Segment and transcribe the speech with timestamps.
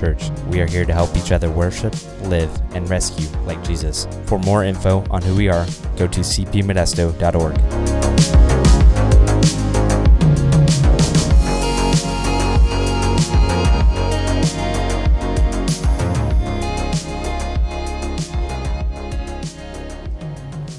[0.00, 0.30] Church.
[0.48, 4.08] We are here to help each other worship, live, and rescue like Jesus.
[4.24, 5.66] For more info on who we are,
[5.98, 7.56] go to cpmodesto.org.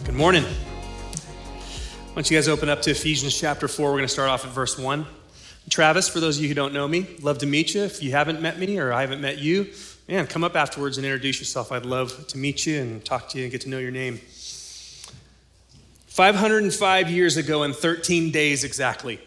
[0.03, 0.43] Good morning.
[0.43, 3.85] Why don't you guys open up to Ephesians chapter 4?
[3.85, 5.05] We're going to start off at verse 1.
[5.69, 7.83] Travis, for those of you who don't know me, love to meet you.
[7.83, 9.67] If you haven't met me or I haven't met you,
[10.07, 11.71] man, come up afterwards and introduce yourself.
[11.71, 14.19] I'd love to meet you and talk to you and get to know your name.
[16.07, 19.21] 505 years ago, in 13 days exactly,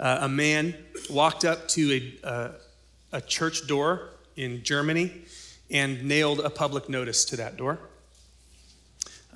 [0.00, 0.74] uh, a man
[1.10, 1.92] walked up to
[2.24, 2.52] a, uh,
[3.12, 5.12] a church door in Germany
[5.70, 7.78] and nailed a public notice to that door.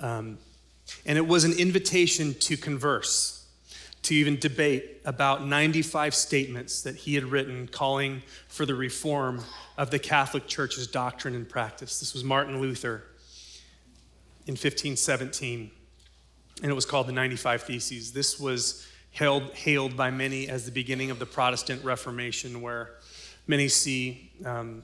[0.01, 0.37] Um,
[1.05, 3.38] and it was an invitation to converse
[4.03, 9.43] to even debate about 95 statements that he had written calling for the reform
[9.77, 11.99] of the Catholic Church's doctrine and practice.
[11.99, 13.03] This was Martin Luther
[14.47, 15.69] in 1517,
[16.61, 18.13] and it was called the 95 Theses.
[18.13, 22.95] This was hailed, hailed by many as the beginning of the Protestant Reformation, where
[23.47, 24.83] many see um,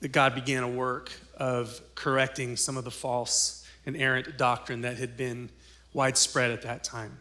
[0.00, 4.96] that God began a work of correcting some of the false and errant doctrine that
[4.96, 5.50] had been
[5.92, 7.18] widespread at that time.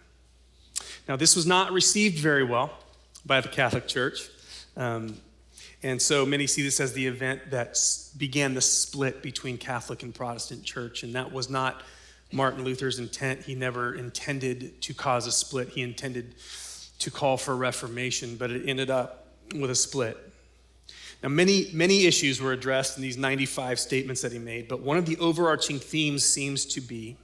[1.08, 2.72] Now, this was not received very well
[3.26, 4.30] by the Catholic Church.
[4.76, 5.18] Um,
[5.84, 7.78] and so many see this as the event that
[8.18, 11.04] began the split between Catholic and Protestant church.
[11.04, 11.84] And that was not
[12.32, 13.44] Martin Luther's intent.
[13.44, 16.36] He never intended to cause a split, he intended
[17.00, 20.18] to call for reformation, but it ended up with a split.
[21.22, 24.98] Now, many, many issues were addressed in these 95 statements that he made, but one
[24.98, 27.18] of the overarching themes seems to be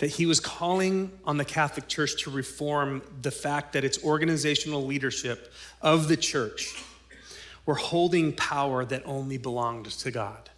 [0.00, 4.84] that he was calling on the Catholic Church to reform the fact that its organizational
[4.84, 5.52] leadership
[5.82, 6.82] of the church
[7.66, 10.48] were holding power that only belonged to God.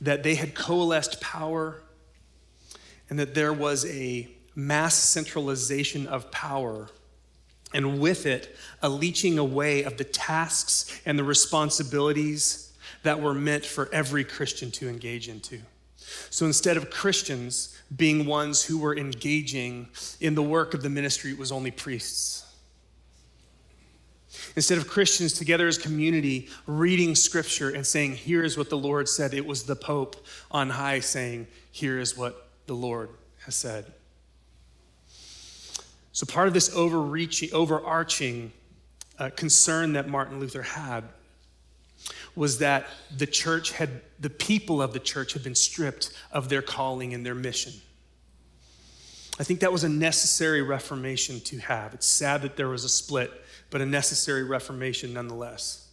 [0.00, 1.82] That they had coalesced power
[3.10, 6.88] and that there was a mass centralization of power
[7.74, 13.66] and with it, a leeching away of the tasks and the responsibilities that were meant
[13.66, 15.58] for every Christian to engage into.
[16.30, 19.88] So instead of Christians being ones who were engaging
[20.20, 22.46] in the work of the ministry, it was only priests.
[24.56, 29.08] Instead of Christians together as community reading scripture and saying, Here is what the Lord
[29.08, 30.16] said, it was the Pope
[30.50, 33.10] on high saying, Here is what the Lord
[33.44, 33.92] has said.
[36.12, 38.52] So, part of this overreaching, overarching
[39.18, 41.04] uh, concern that Martin Luther had
[42.34, 42.86] was that
[43.16, 47.24] the church had, the people of the church had been stripped of their calling and
[47.24, 47.72] their mission.
[49.38, 51.94] I think that was a necessary reformation to have.
[51.94, 53.32] It's sad that there was a split,
[53.70, 55.88] but a necessary reformation nonetheless.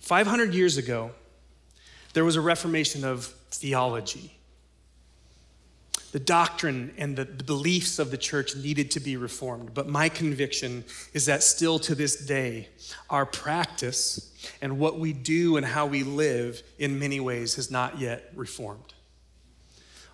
[0.00, 1.12] 500 years ago,
[2.12, 4.33] there was a reformation of theology
[6.14, 9.74] the doctrine and the, the, beliefs of the church needed to be reformed.
[9.74, 12.68] But my conviction is that still to this day,
[13.10, 14.32] our practice
[14.62, 18.94] and what we do and how we live in many ways has not yet reformed.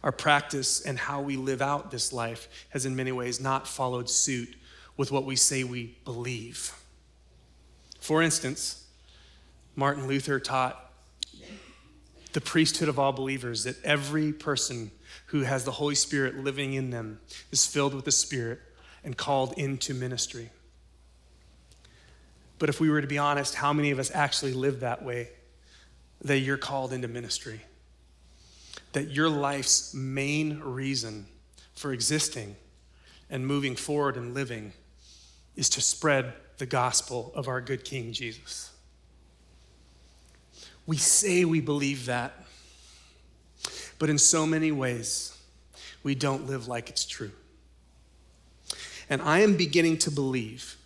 [0.03, 4.09] Our practice and how we live out this life has in many ways not followed
[4.09, 4.57] suit
[4.97, 6.75] with what we say we believe.
[8.01, 8.87] For instance,
[9.77, 10.93] Martin Luther taught
[12.33, 14.93] the priesthood of all believers that every person
[15.31, 17.21] who has the Holy Spirit living in them
[17.53, 18.59] is filled with the Spirit
[19.05, 20.51] and called into ministry.
[22.59, 25.29] But if we were to be honest, how many of us actually live that way?
[26.23, 27.61] That you're called into ministry.
[28.93, 31.27] That your life's main reason
[31.75, 32.57] for existing
[33.31, 34.73] and moving forward and living
[35.55, 38.73] is to spread the gospel of our good King Jesus.
[40.89, 42.40] We say we believe that,
[44.01, 45.37] but in so many ways,
[46.03, 47.31] we don't live like it's true.
[49.11, 50.77] And I am beginning to believe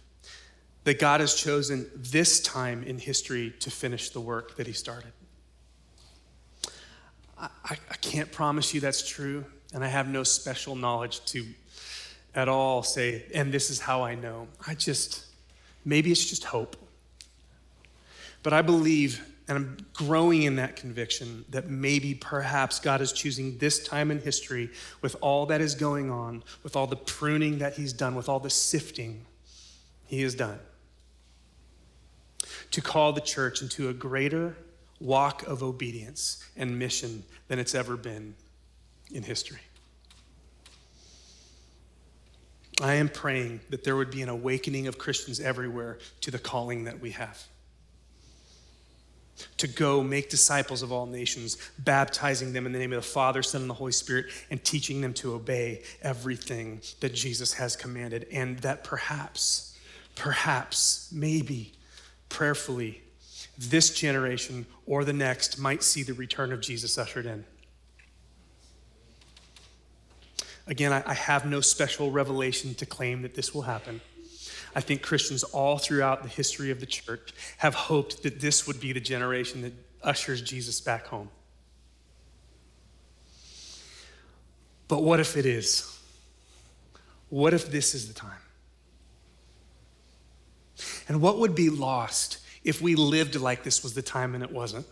[0.82, 5.12] that God has chosen this time in history to finish the work that He started.
[7.38, 11.44] I, I, can't promise you that's true, and I have no special knowledge to
[12.34, 14.48] at all say, and this is how I know.
[14.66, 15.26] I just,
[15.84, 16.76] maybe it's just hope.
[18.42, 23.58] But I believe and I'm growing in that conviction that maybe, perhaps, God is choosing
[23.58, 24.70] this time in history
[25.02, 28.40] with all that is going on, with all the pruning that He's done, with all
[28.40, 29.26] the sifting
[30.06, 30.58] He has done,
[32.70, 34.56] to call the church into a greater
[34.98, 38.34] walk of obedience and mission than it's ever been
[39.12, 39.60] in history.
[42.80, 46.84] I am praying that there would be an awakening of Christians everywhere to the calling
[46.84, 47.44] that we have.
[49.58, 53.42] To go make disciples of all nations, baptizing them in the name of the Father,
[53.42, 58.26] Son, and the Holy Spirit, and teaching them to obey everything that Jesus has commanded.
[58.30, 59.78] And that perhaps,
[60.14, 61.72] perhaps, maybe,
[62.28, 63.02] prayerfully,
[63.58, 67.44] this generation or the next might see the return of Jesus ushered in.
[70.66, 74.00] Again, I, have no special revelation to claim that this will happen.
[74.74, 78.80] I think Christians all throughout the history of the church have hoped that this would
[78.80, 79.72] be the generation that
[80.02, 81.30] ushers Jesus back home.
[84.88, 85.98] But what if it is?
[87.30, 88.30] What if this is the time?
[91.08, 94.50] And what would be lost if we lived like this was the time and it
[94.50, 94.86] wasn't?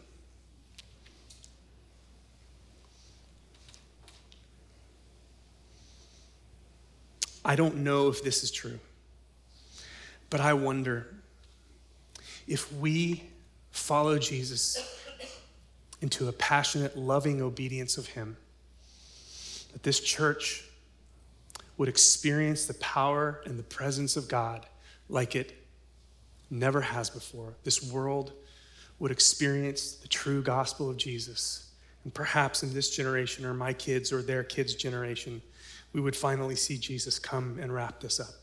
[7.45, 8.79] I don't know if this is true,
[10.33, 11.07] but I wonder
[12.47, 13.23] if we
[13.71, 14.99] follow Jesus
[16.01, 18.39] into a passionate, loving obedience of Him,
[19.75, 20.65] that this church
[21.77, 24.65] would experience the power and the presence of God
[25.11, 25.53] like it
[26.49, 27.53] never has before.
[27.63, 28.33] This world
[29.01, 31.73] would experience the true gospel of Jesus.
[32.05, 35.43] And perhaps in this generation, or my kids, or their kids' generation,
[35.93, 38.42] we would finally see Jesus come and wrap this up.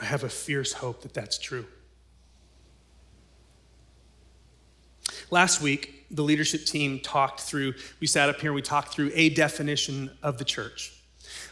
[0.00, 1.66] I have a fierce hope that that's true.
[5.30, 9.12] Last week, the leadership team talked through, we sat up here and we talked through
[9.14, 10.92] a definition of the church.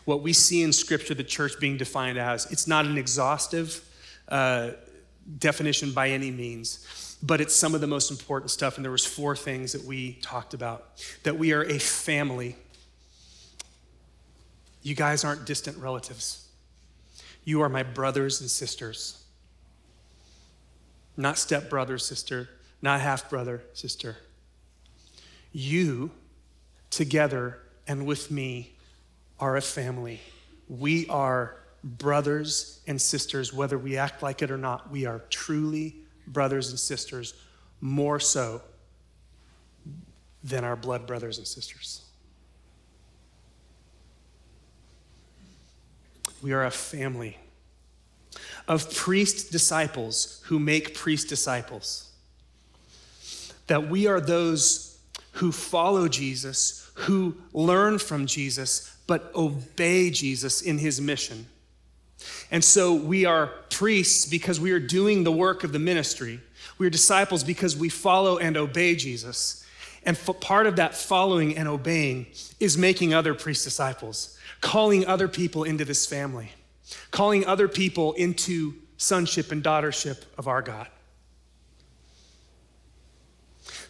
[0.04, 3.84] What we see in Scripture, the church being defined as, it's not an exhaustive
[4.28, 4.70] uh,
[5.38, 6.84] definition by any means
[7.22, 10.12] but it's some of the most important stuff and there was four things that we
[10.22, 10.86] talked about
[11.24, 12.56] that we are a family
[14.82, 16.47] you guys aren't distant relatives
[17.48, 19.24] you are my brothers and sisters.
[21.16, 22.46] Not step brother sister.
[22.82, 24.18] Not half brother sister.
[25.50, 26.10] You
[26.90, 28.74] together and with me
[29.40, 30.20] are a family.
[30.68, 33.50] We are brothers and sisters.
[33.50, 35.96] Whether we act like it or not we are truly
[36.26, 37.32] brothers and sisters
[37.80, 38.60] more so
[40.44, 42.07] than our blood brothers and sisters.
[46.42, 47.36] We are a family
[48.66, 52.10] of priest disciples who make priest disciples.
[53.66, 54.98] That we are those
[55.32, 61.46] who follow Jesus, who learn from Jesus, but obey Jesus in his mission.
[62.50, 66.40] And so we are priests because we are doing the work of the ministry.
[66.76, 69.64] We are disciples because we follow and obey Jesus.
[70.08, 72.28] And part of that following and obeying
[72.58, 76.52] is making other priest disciples, calling other people into this family,
[77.10, 80.88] calling other people into sonship and daughtership of our God.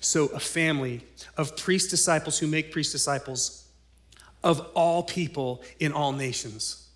[0.01, 1.05] So, a family
[1.37, 3.69] of priest disciples who make priest disciples
[4.43, 6.89] of all people in all nations.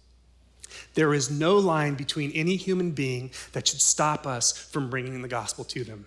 [0.94, 5.28] There is no line between any human being that should stop us from bringing the
[5.28, 6.06] gospel to them.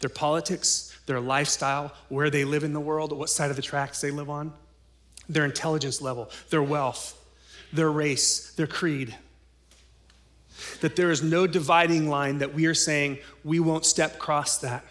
[0.00, 4.00] Their politics, their lifestyle, where they live in the world, what side of the tracks
[4.00, 4.52] they live on,
[5.28, 7.18] their intelligence level, their wealth,
[7.72, 9.16] their race, their creed.
[10.80, 14.84] That there is no dividing line that we are saying we won't step across that.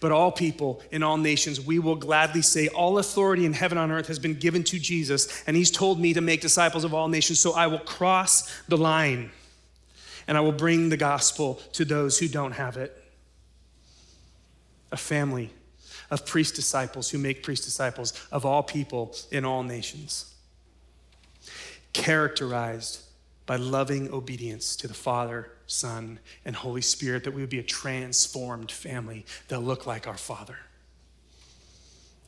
[0.00, 3.92] But all people in all nations, we will gladly say, All authority in heaven and
[3.92, 7.08] earth has been given to Jesus, and he's told me to make disciples of all
[7.08, 7.38] nations.
[7.38, 9.30] So I will cross the line
[10.26, 12.99] and I will bring the gospel to those who don't have it.
[14.92, 15.50] A family
[16.10, 20.34] of priest disciples who make priest disciples of all people in all nations,
[21.92, 23.02] characterized
[23.46, 27.64] by loving obedience to the Father Son, and Holy Spirit, that we would be a
[27.64, 30.56] transformed family that look like our Father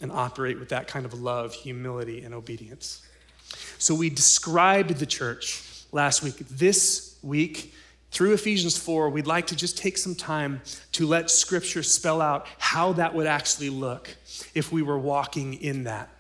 [0.01, 3.03] and operate with that kind of love, humility, and obedience.
[3.79, 6.37] So we described the church last week.
[6.39, 7.73] This week,
[8.13, 10.61] through Ephesians 4, we'd like to just take some time
[10.93, 14.15] to let Scripture spell out how that would actually look
[14.55, 16.11] if we were walking in that.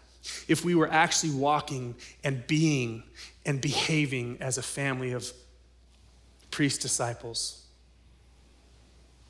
[0.48, 1.94] If we were actually walking
[2.24, 3.02] and being
[3.44, 5.30] and behaving as a family of
[6.50, 7.66] priest disciples,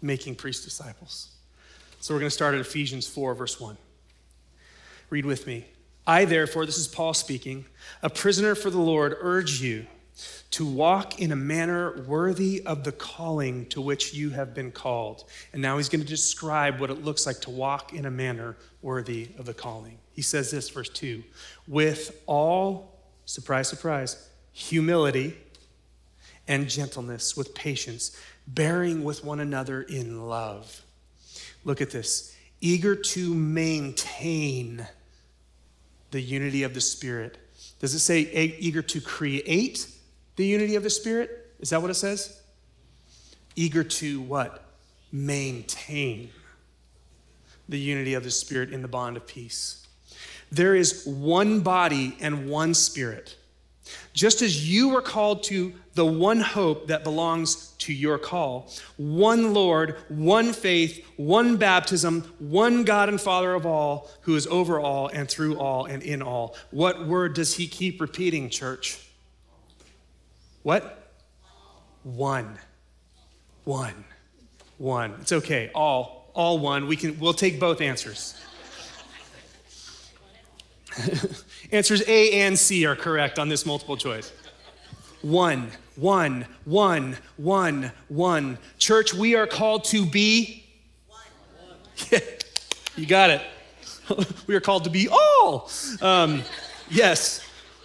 [0.00, 1.32] making priest disciples.
[2.00, 3.76] So we're going to start at Ephesians 4, verse 1.
[5.10, 5.66] Read with me.
[6.06, 7.64] I, therefore, this is Paul speaking,
[8.02, 9.86] a prisoner for the Lord, urge you
[10.52, 15.24] to walk in a manner worthy of the calling to which you have been called.
[15.52, 18.56] And now he's going to describe what it looks like to walk in a manner
[18.82, 19.98] worthy of the calling.
[20.12, 21.22] He says this, verse 2
[21.66, 25.36] with all, surprise, surprise, humility
[26.48, 30.82] and gentleness, with patience, bearing with one another in love.
[31.64, 34.86] Look at this eager to maintain
[36.10, 37.38] the unity of the Spirit.
[37.80, 38.20] Does it say
[38.58, 39.86] eager to create
[40.36, 41.30] the unity of the Spirit?
[41.60, 42.40] Is that what it says?
[43.56, 44.64] Eager to what?
[45.12, 46.30] Maintain
[47.68, 49.86] the unity of the Spirit in the bond of peace.
[50.50, 53.36] There is one body and one Spirit.
[54.12, 59.52] Just as you were called to the one hope that belongs to your call, one
[59.52, 65.08] Lord, one faith, one baptism, one God and Father of all, who is over all
[65.08, 66.56] and through all and in all.
[66.70, 68.98] What word does he keep repeating, church?
[70.62, 71.12] What?
[72.02, 72.58] One.
[73.64, 74.04] One.
[74.78, 75.14] One.
[75.20, 75.70] It's okay.
[75.74, 76.30] All.
[76.34, 76.86] All one.
[76.86, 78.34] We can we'll take both answers.
[81.72, 84.32] Answers A and C are correct on this multiple choice.
[85.22, 88.58] One, one, one, one, one.
[88.78, 90.64] Church, we are called to be.
[91.08, 92.20] One.
[92.96, 93.42] you got it.
[94.46, 95.70] we are called to be all.
[96.00, 96.42] Um,
[96.90, 97.40] yes,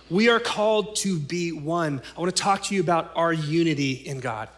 [0.09, 2.01] we are called to be one.
[2.15, 4.49] I want to talk to you about our unity in God.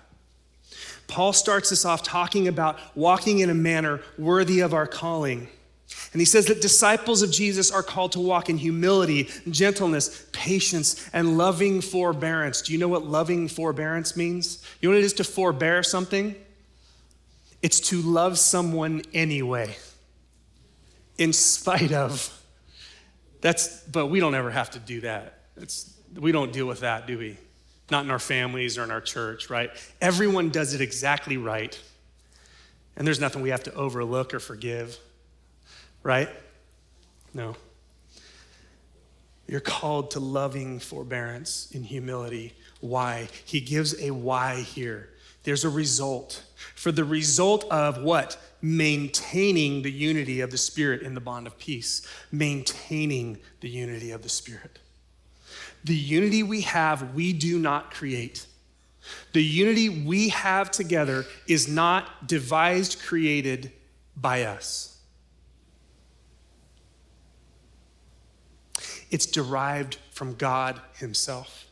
[1.07, 5.47] Paul starts this off talking about walking in a manner worthy of our calling.
[6.13, 11.09] And he says that disciples of Jesus are called to walk in humility, gentleness, patience,
[11.13, 12.61] and loving forbearance.
[12.61, 14.63] Do you know what loving forbearance means?
[14.79, 16.35] You know what it is to forbear something?
[17.61, 19.75] It's to love someone anyway,
[21.17, 22.35] in spite of.
[23.41, 25.38] That's, but we don't ever have to do that.
[25.61, 27.37] It's, we don't deal with that, do we?
[27.91, 29.71] Not in our families or in our church, right?
[30.01, 31.79] Everyone does it exactly right.
[32.95, 34.97] And there's nothing we have to overlook or forgive
[36.03, 36.29] right?
[37.33, 37.55] No.
[39.47, 42.53] You're called to loving forbearance in humility.
[42.81, 43.29] Why?
[43.45, 45.09] He gives a why here.
[45.43, 46.43] There's a result.
[46.75, 48.37] For the result of what?
[48.61, 52.05] Maintaining the unity of the Spirit in the bond of peace.
[52.31, 54.79] Maintaining the unity of the Spirit.
[55.83, 58.45] The unity we have, we do not create.
[59.33, 63.71] The unity we have together is not devised, created
[64.15, 64.97] by us.
[69.09, 71.65] It's derived from God Himself.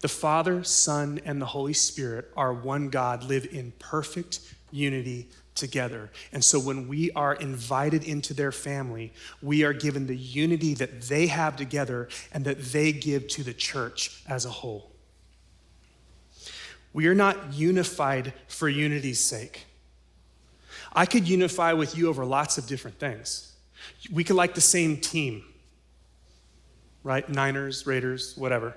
[0.00, 4.40] The Father, Son, and the Holy Spirit are one God, live in perfect
[4.70, 6.10] unity together.
[6.32, 11.02] And so when we are invited into their family, we are given the unity that
[11.02, 14.90] they have together and that they give to the church as a whole.
[16.92, 19.66] We are not unified for unity's sake.
[20.92, 23.52] I could unify with you over lots of different things.
[24.12, 25.44] We could like the same team
[27.04, 27.28] right?
[27.28, 28.74] Niners, Raiders, whatever.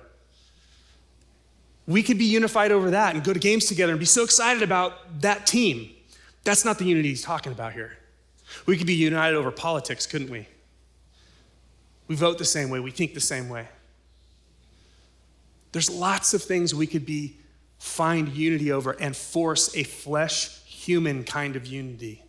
[1.86, 4.62] We could be unified over that and go to games together and be so excited
[4.62, 5.90] about that team.
[6.44, 7.98] That's not the unity he's talking about here.
[8.66, 10.48] We could be united over politics, couldn't we?
[12.06, 13.68] We vote the same way, we think the same way.
[15.72, 17.36] There's lots of things we could be
[17.78, 22.22] find unity over and force a flesh human kind of unity.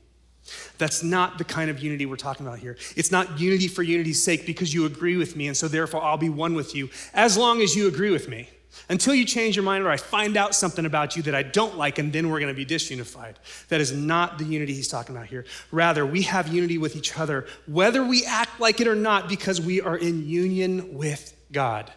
[0.77, 2.77] That's not the kind of unity we're talking about here.
[2.95, 6.17] It's not unity for unity's sake because you agree with me, and so therefore I'll
[6.17, 8.49] be one with you as long as you agree with me.
[8.87, 11.77] Until you change your mind or I find out something about you that I don't
[11.77, 13.35] like, and then we're going to be disunified.
[13.67, 15.45] That is not the unity he's talking about here.
[15.71, 19.59] Rather, we have unity with each other, whether we act like it or not, because
[19.59, 21.91] we are in union with God.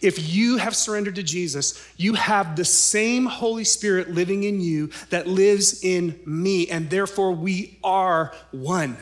[0.00, 4.90] If you have surrendered to Jesus, you have the same Holy Spirit living in you
[5.10, 8.96] that lives in me, and therefore we are one.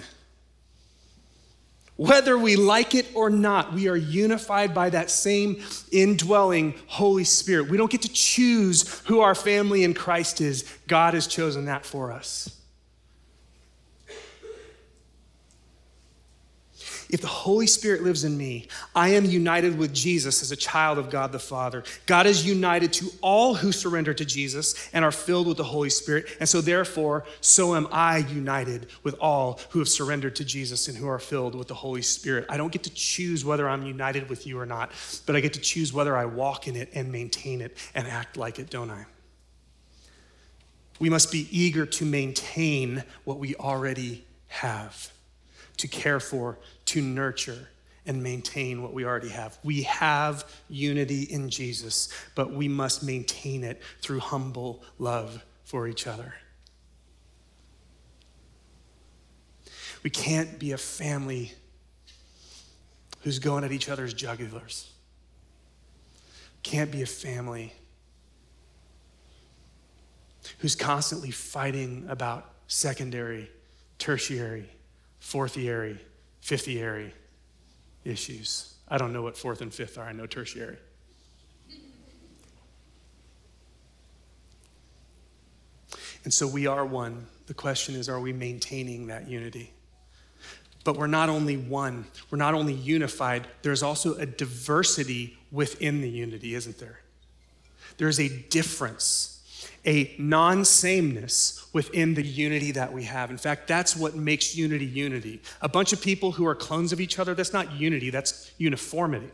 [1.97, 7.71] Whether we like it or not, we are unified by that same indwelling Holy Spirit.
[7.71, 11.87] We don't get to choose who our family in Christ is, God has chosen that
[11.87, 12.61] for us.
[17.15, 20.99] If the Holy Spirit lives in me, I am united with Jesus as a child
[20.99, 21.85] of God the Father.
[22.07, 25.91] God is united to all who surrender to Jesus and are filled with the Holy
[25.91, 26.27] Spirit.
[26.41, 30.97] And so, therefore, so am I united with all who have surrendered to Jesus and
[30.97, 32.47] who are filled with the Holy Spirit.
[32.49, 34.91] I don't get to choose whether I'm united with you or not,
[35.25, 38.37] but I get to choose whether I walk in it and maintain it and act
[38.37, 39.07] like it, don't I?
[40.99, 45.13] We must be eager to maintain what we already have
[45.77, 47.69] to care for, to nurture
[48.07, 49.59] and maintain what we already have.
[49.63, 56.07] We have unity in Jesus, but we must maintain it through humble love for each
[56.07, 56.35] other.
[60.03, 61.53] We can't be a family
[63.23, 64.87] who's going at each other's jugulars.
[66.63, 67.73] Can't be a family
[70.59, 73.51] who's constantly fighting about secondary,
[73.99, 74.69] tertiary,
[75.21, 75.99] fourthiary.
[76.45, 77.13] 50ary
[78.05, 78.75] issues.
[78.87, 80.77] I don't know what fourth and fifth are, I know tertiary.
[86.25, 87.27] And so we are one.
[87.47, 89.73] The question is, are we maintaining that unity?
[90.83, 96.09] But we're not only one, we're not only unified, there's also a diversity within the
[96.09, 97.01] unity, isn't there?
[97.97, 99.34] There is a difference
[99.85, 103.31] a non sameness within the unity that we have.
[103.31, 105.43] In fact, that's what makes unity unity.
[105.61, 109.31] A bunch of people who are clones of each other, that's not unity, that's uniformity.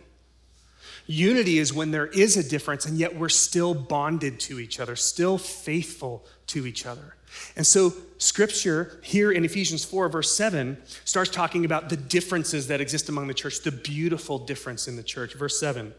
[1.06, 4.94] Unity is when there is a difference and yet we're still bonded to each other,
[4.94, 7.16] still faithful to each other.
[7.56, 12.80] And so, scripture here in Ephesians 4, verse 7, starts talking about the differences that
[12.80, 15.34] exist among the church, the beautiful difference in the church.
[15.34, 15.94] Verse 7,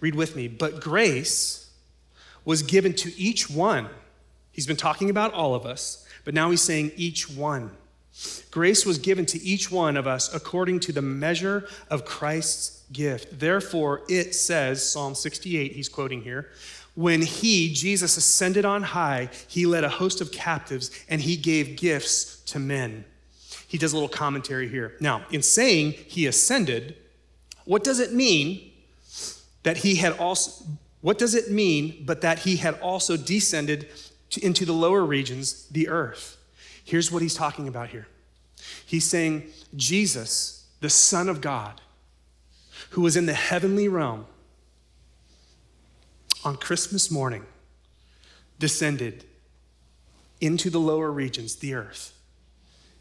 [0.00, 0.48] read with me.
[0.48, 1.67] But grace,
[2.48, 3.86] was given to each one.
[4.52, 7.70] He's been talking about all of us, but now he's saying each one.
[8.50, 13.38] Grace was given to each one of us according to the measure of Christ's gift.
[13.38, 16.48] Therefore, it says, Psalm 68, he's quoting here,
[16.94, 21.76] when he, Jesus, ascended on high, he led a host of captives and he gave
[21.76, 23.04] gifts to men.
[23.66, 24.94] He does a little commentary here.
[25.00, 26.96] Now, in saying he ascended,
[27.66, 28.72] what does it mean
[29.64, 30.64] that he had also
[31.00, 33.88] what does it mean but that he had also descended
[34.30, 36.36] to, into the lower regions, the earth?
[36.84, 38.08] Here's what he's talking about here.
[38.84, 39.44] He's saying,
[39.76, 41.80] Jesus, the Son of God,
[42.90, 44.26] who was in the heavenly realm,
[46.44, 47.44] on Christmas morning,
[48.58, 49.24] descended
[50.40, 52.16] into the lower regions, the earth,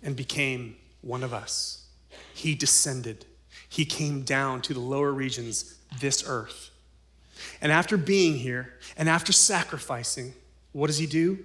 [0.04, 1.86] and became one of us.
[2.34, 3.26] He descended,
[3.69, 6.72] he came down to the lower regions, this earth
[7.62, 10.34] and after being here and after sacrificing,
[10.71, 11.39] what does he do?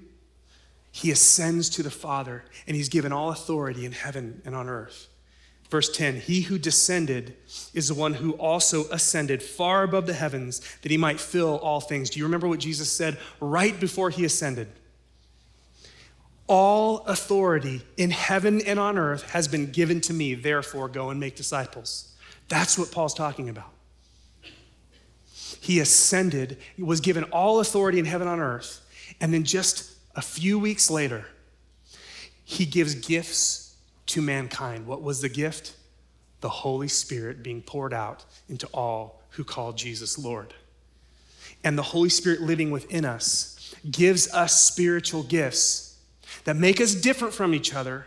[0.90, 5.08] He ascends to the Father and he's given all authority in heaven and on earth.
[5.70, 7.34] Verse 10 He who descended
[7.72, 11.80] is the one who also ascended far above the heavens that he might fill all
[11.80, 12.10] things.
[12.10, 14.68] Do you remember what Jesus said right before he ascended?
[16.46, 21.18] All authority in heaven and on earth has been given to me, therefore go and
[21.18, 22.12] make disciples.
[22.48, 23.71] That's what Paul's talking about
[25.62, 28.84] he ascended, he was given all authority in heaven and on earth.
[29.20, 31.26] And then just a few weeks later,
[32.42, 34.88] he gives gifts to mankind.
[34.88, 35.76] What was the gift?
[36.40, 40.52] The Holy Spirit being poured out into all who call Jesus Lord.
[41.62, 45.96] And the Holy Spirit living within us gives us spiritual gifts
[46.42, 48.06] that make us different from each other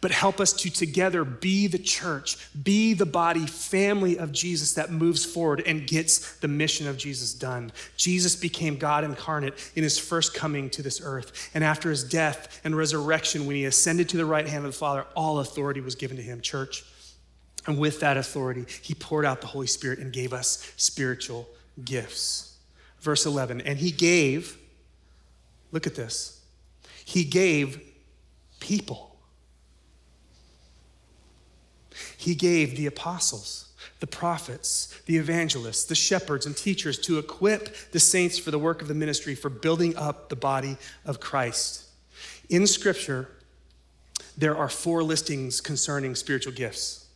[0.00, 4.90] but help us to together be the church, be the body, family of Jesus that
[4.90, 7.72] moves forward and gets the mission of Jesus done.
[7.96, 11.50] Jesus became God incarnate in his first coming to this earth.
[11.54, 14.78] And after his death and resurrection, when he ascended to the right hand of the
[14.78, 16.84] Father, all authority was given to him, church.
[17.66, 21.48] And with that authority, he poured out the Holy Spirit and gave us spiritual
[21.82, 22.56] gifts.
[23.00, 24.58] Verse 11, and he gave,
[25.72, 26.40] look at this,
[27.04, 27.80] he gave
[28.60, 29.13] people
[32.24, 33.68] He gave the apostles,
[34.00, 38.80] the prophets, the evangelists, the shepherds, and teachers to equip the saints for the work
[38.80, 41.84] of the ministry, for building up the body of Christ.
[42.48, 43.28] In Scripture,
[44.38, 47.08] there are four listings concerning spiritual gifts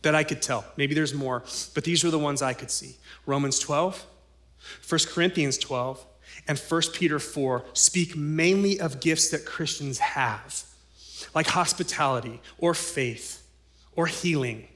[0.00, 0.64] that I could tell.
[0.78, 4.06] Maybe there's more, but these are the ones I could see Romans 12,
[4.88, 6.02] 1 Corinthians 12,
[6.48, 10.64] and 1 Peter 4 speak mainly of gifts that Christians have,
[11.34, 13.42] like hospitality or faith
[13.96, 14.68] or healing.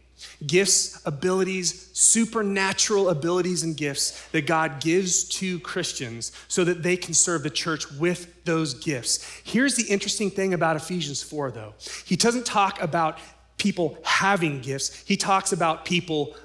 [0.44, 7.14] Gifts, abilities, supernatural abilities and gifts that God gives to Christians so that they can
[7.14, 9.24] serve the church with those gifts.
[9.44, 11.74] Here's the interesting thing about Ephesians 4, though.
[12.04, 13.18] He doesn't talk about
[13.58, 16.36] people having gifts, he talks about people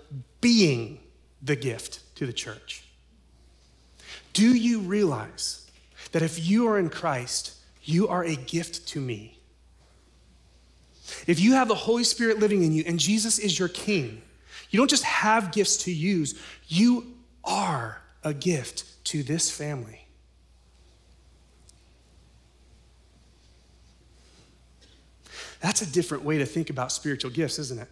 [0.42, 1.00] being
[1.42, 2.84] the gift to the church.
[4.34, 5.70] Do you realize
[6.12, 9.40] that if you are in Christ, you are a gift to me?
[11.28, 14.22] If you have the Holy Spirit living in you and Jesus is your king,
[14.70, 17.14] you don't just have gifts to use, you
[17.44, 20.08] are a gift to this family.
[25.60, 27.88] That's a different way to think about spiritual gifts, isn't it?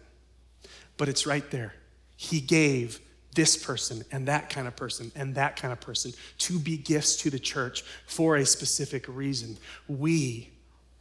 [0.96, 1.74] but it's right there.
[2.16, 3.00] He gave
[3.34, 7.16] this person and that kind of person and that kind of person to be gifts
[7.16, 9.56] to the church for a specific reason.
[9.88, 10.50] We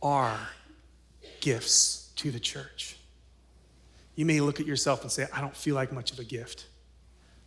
[0.01, 0.39] are
[1.41, 2.95] gifts to the church.
[4.15, 6.65] You may look at yourself and say, I don't feel like much of a gift.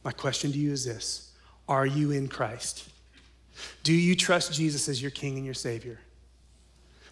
[0.03, 1.33] My question to you is this
[1.69, 2.89] Are you in Christ?
[3.85, 6.01] Do you trust Jesus as your King and your Savior?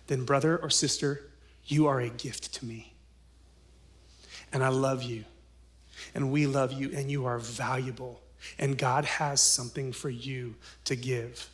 [0.08, 1.30] Then, brother or sister,
[1.66, 2.94] you are a gift to me.
[4.52, 5.24] And I love you.
[6.16, 6.90] And we love you.
[6.92, 8.20] And you are valuable.
[8.58, 11.48] And God has something for you to give.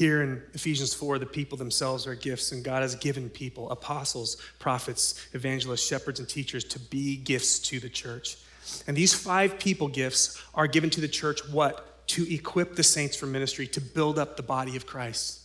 [0.00, 4.36] Here in Ephesians 4, the people themselves are gifts, and God has given people, apostles,
[4.58, 8.38] prophets, evangelists, shepherds, and teachers to be gifts to the church.
[8.86, 12.06] And these five people gifts are given to the church what?
[12.08, 15.40] To equip the saints for ministry, to build up the body of Christ.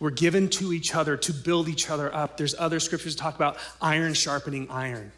[0.00, 2.38] We're given to each other to build each other up.
[2.38, 5.12] There's other scriptures talk about iron sharpening iron.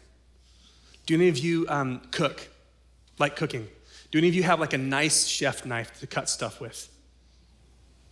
[1.07, 2.47] Do any of you um, cook?
[3.17, 3.67] Like cooking?
[4.11, 6.87] Do any of you have like a nice chef knife to cut stuff with?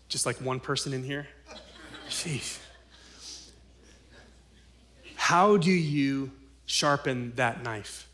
[0.10, 1.28] Just like one person in here?
[2.10, 2.58] Sheesh.
[5.16, 6.32] How do you
[6.66, 8.10] sharpen that knife?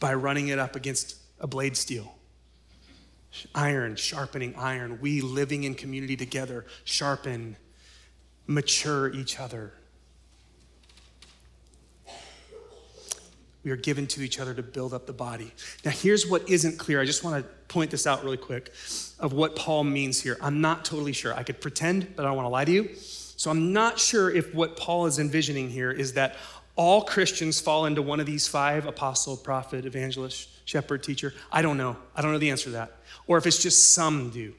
[0.00, 2.16] By running it up against a blade steel.
[3.54, 4.98] Iron, sharpening iron.
[5.00, 7.56] We living in community together, sharpen,
[8.46, 9.72] mature each other.
[13.66, 15.52] We are given to each other to build up the body.
[15.84, 17.00] Now, here's what isn't clear.
[17.00, 18.72] I just want to point this out really quick
[19.18, 20.36] of what Paul means here.
[20.40, 21.34] I'm not totally sure.
[21.34, 22.94] I could pretend, but I don't want to lie to you.
[22.94, 26.36] So I'm not sure if what Paul is envisioning here is that
[26.76, 31.34] all Christians fall into one of these five apostle, prophet, evangelist, shepherd, teacher.
[31.50, 31.96] I don't know.
[32.14, 32.92] I don't know the answer to that.
[33.26, 34.54] Or if it's just some do.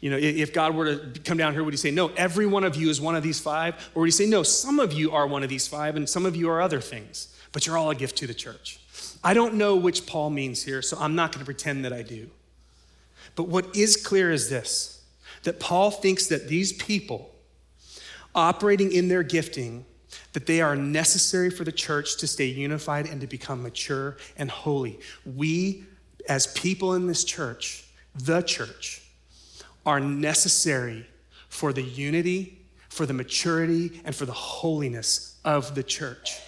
[0.00, 2.64] You know, if God were to come down here, would he say, no, every one
[2.64, 3.76] of you is one of these five?
[3.94, 6.26] Or would he say, no, some of you are one of these five and some
[6.26, 8.80] of you are other things, but you're all a gift to the church?
[9.22, 12.02] I don't know which Paul means here, so I'm not going to pretend that I
[12.02, 12.28] do.
[13.36, 15.02] But what is clear is this
[15.44, 17.30] that Paul thinks that these people
[18.34, 19.84] operating in their gifting
[20.32, 24.50] that they are necessary for the church to stay unified and to become mature and
[24.50, 24.98] holy.
[25.24, 25.84] We
[26.28, 29.02] as people in this church, the church,
[29.86, 31.06] are necessary
[31.48, 36.40] for the unity, for the maturity, and for the holiness of the church.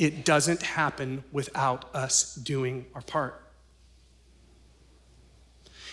[0.00, 3.38] It doesn't happen without us doing our part.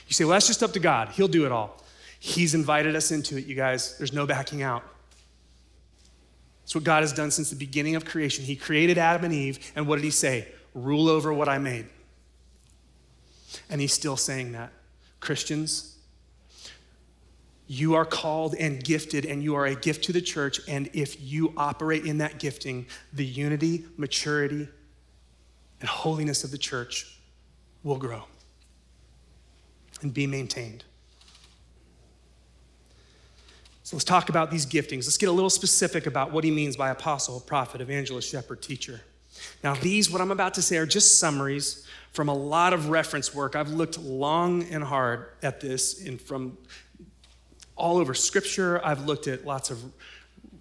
[0.07, 1.09] You say, well, that's just up to God.
[1.09, 1.83] He'll do it all.
[2.17, 3.97] He's invited us into it, you guys.
[3.97, 4.81] There's no backing out.
[6.63, 8.45] It's what God has done since the beginning of creation.
[8.45, 10.47] He created Adam and Eve, and what did He say?
[10.73, 11.87] Rule over what I made.
[13.69, 14.71] And He's still saying that.
[15.19, 15.96] Christians,
[17.67, 20.61] you are called and gifted, and you are a gift to the church.
[20.67, 24.69] And if you operate in that gifting, the unity, maturity,
[25.79, 27.19] and holiness of the church
[27.83, 28.23] will grow
[30.01, 30.85] and be maintained.
[33.83, 35.05] So let's talk about these giftings.
[35.05, 39.01] Let's get a little specific about what he means by apostle, prophet, evangelist, shepherd, teacher.
[39.63, 43.33] Now, these, what I'm about to say, are just summaries from a lot of reference
[43.33, 43.55] work.
[43.55, 46.57] I've looked long and hard at this and from
[47.77, 48.83] all over scripture.
[48.85, 49.81] I've looked at lots of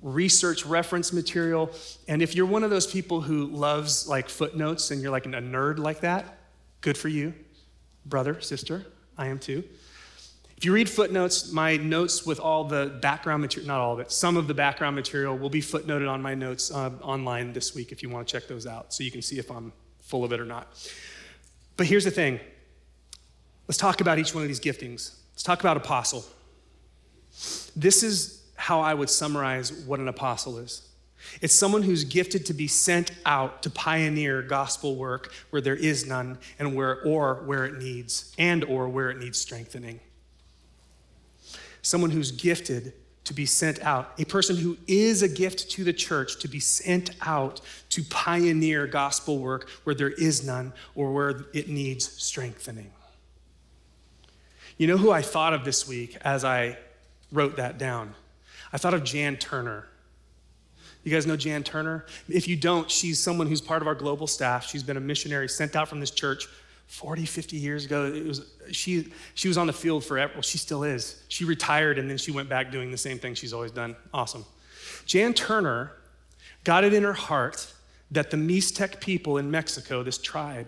[0.02, 1.70] research reference material.
[2.06, 5.30] And if you're one of those people who loves like footnotes and you're like a
[5.30, 6.38] nerd like that,
[6.80, 7.34] good for you,
[8.04, 8.86] brother, sister.
[9.18, 9.64] I am too.
[10.56, 14.10] If you read footnotes, my notes with all the background material, not all of it,
[14.10, 17.92] some of the background material will be footnoted on my notes uh, online this week
[17.92, 20.32] if you want to check those out so you can see if I'm full of
[20.32, 20.68] it or not.
[21.76, 22.40] But here's the thing
[23.68, 25.16] let's talk about each one of these giftings.
[25.32, 26.24] Let's talk about apostle.
[27.76, 30.88] This is how I would summarize what an apostle is.
[31.40, 36.06] It's someone who's gifted to be sent out to pioneer gospel work where there is
[36.06, 40.00] none and where or where it needs and or where it needs strengthening
[41.86, 45.92] someone who's gifted to be sent out, a person who is a gift to the
[45.92, 47.60] church to be sent out
[47.90, 52.90] to pioneer gospel work where there is none or where it needs strengthening.
[54.78, 56.76] You know who I thought of this week as I
[57.32, 58.14] wrote that down?
[58.72, 59.86] I thought of Jan Turner.
[61.04, 62.04] You guys know Jan Turner?
[62.28, 64.66] If you don't, she's someone who's part of our global staff.
[64.66, 66.48] She's been a missionary sent out from this church
[66.88, 70.32] 40, 50 years ago, it was, she, she was on the field forever.
[70.34, 71.22] Well, she still is.
[71.28, 73.96] She retired and then she went back doing the same thing she's always done.
[74.14, 74.44] Awesome.
[75.04, 75.92] Jan Turner
[76.64, 77.72] got it in her heart
[78.10, 80.66] that the Mixtec people in Mexico, this tribe,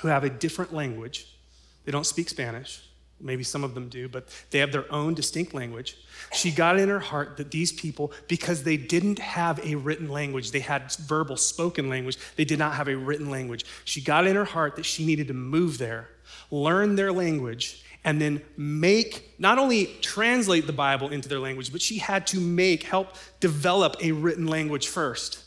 [0.00, 1.36] who have a different language,
[1.84, 2.87] they don't speak Spanish,
[3.20, 5.96] Maybe some of them do, but they have their own distinct language.
[6.32, 10.52] She got in her heart that these people, because they didn't have a written language,
[10.52, 13.64] they had verbal, spoken language, they did not have a written language.
[13.84, 16.08] She got in her heart that she needed to move there,
[16.50, 21.82] learn their language, and then make, not only translate the Bible into their language, but
[21.82, 25.44] she had to make, help develop a written language first.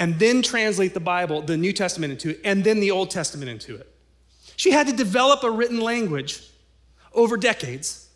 [0.00, 3.50] And then translate the Bible, the New Testament into it, and then the Old Testament
[3.50, 3.92] into it.
[4.56, 6.42] She had to develop a written language
[7.18, 8.08] over decades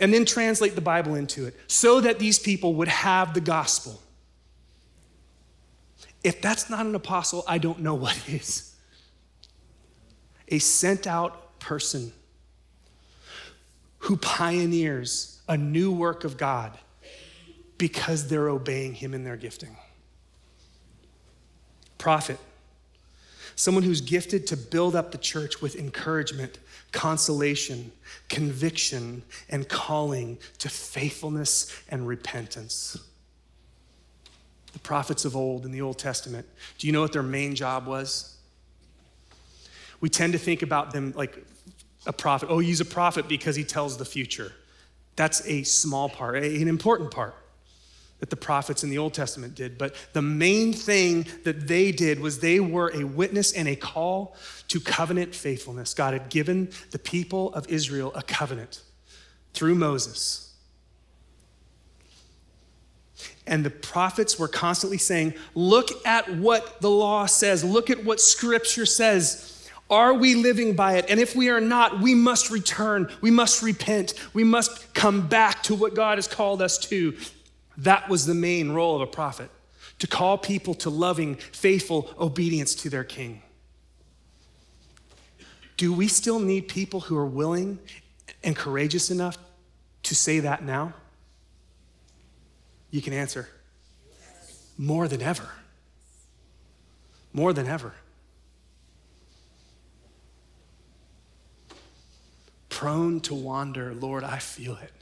[0.00, 4.00] and then translate the Bible into it so that these people would have the gospel.
[6.24, 8.74] If that's not an apostle, I don't know what is.
[10.48, 12.12] A sent out person
[13.98, 16.76] who pioneers a new work of God
[17.78, 19.76] because they're obeying him in their gifting.
[21.98, 22.38] Prophet,
[23.54, 26.58] someone who's gifted to build up the church with encouragement
[26.92, 27.90] consolation,
[28.28, 32.98] conviction, and calling to faithfulness and repentance.
[34.74, 36.46] The prophets of old in the Old Testament,
[36.78, 38.36] do you know what their main job was?
[40.00, 41.44] We tend to think about them like
[42.06, 42.48] a prophet.
[42.50, 44.52] Oh, he's a prophet because he tells the future.
[45.16, 47.34] That's a small part, an important part
[48.22, 49.76] that the prophets in the Old Testament did.
[49.76, 54.36] But the main thing that they did was they were a witness and a call
[54.68, 55.92] to covenant faithfulness.
[55.92, 58.80] God had given the people of Israel a covenant
[59.54, 60.54] through Moses.
[63.44, 68.20] And the prophets were constantly saying, Look at what the law says, look at what
[68.20, 69.68] scripture says.
[69.90, 71.06] Are we living by it?
[71.08, 73.10] And if we are not, we must return.
[73.20, 74.14] We must repent.
[74.32, 77.16] We must come back to what God has called us to.
[77.76, 79.50] That was the main role of a prophet
[79.98, 83.42] to call people to loving, faithful obedience to their king.
[85.76, 87.78] Do we still need people who are willing
[88.44, 89.38] and courageous enough
[90.04, 90.94] to say that now?
[92.90, 93.48] You can answer.
[94.76, 95.48] More than ever.
[97.32, 97.94] More than ever.
[102.68, 104.92] Prone to wander, Lord, I feel it.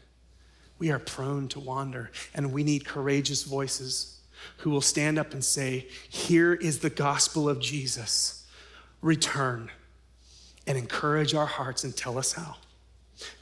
[0.80, 4.18] We are prone to wander, and we need courageous voices
[4.56, 8.46] who will stand up and say, Here is the gospel of Jesus.
[9.02, 9.70] Return
[10.66, 12.56] and encourage our hearts and tell us how.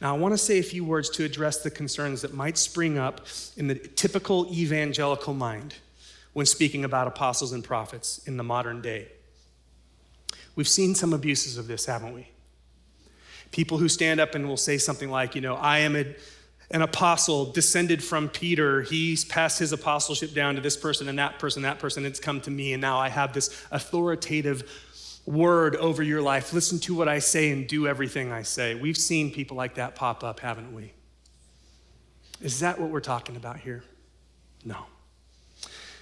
[0.01, 2.99] Now, I want to say a few words to address the concerns that might spring
[2.99, 3.21] up
[3.57, 5.75] in the typical evangelical mind
[6.33, 9.09] when speaking about apostles and prophets in the modern day.
[10.57, 12.29] We've seen some abuses of this, haven't we?
[13.53, 16.17] People who stand up and will say something like, you know, I am a
[16.71, 18.83] an apostle descended from Peter.
[18.83, 22.05] He's passed his apostleship down to this person and that person, that person.
[22.05, 24.71] It's come to me, and now I have this authoritative
[25.25, 26.53] word over your life.
[26.53, 28.75] Listen to what I say and do everything I say.
[28.75, 30.93] We've seen people like that pop up, haven't we?
[32.41, 33.83] Is that what we're talking about here?
[34.65, 34.87] No.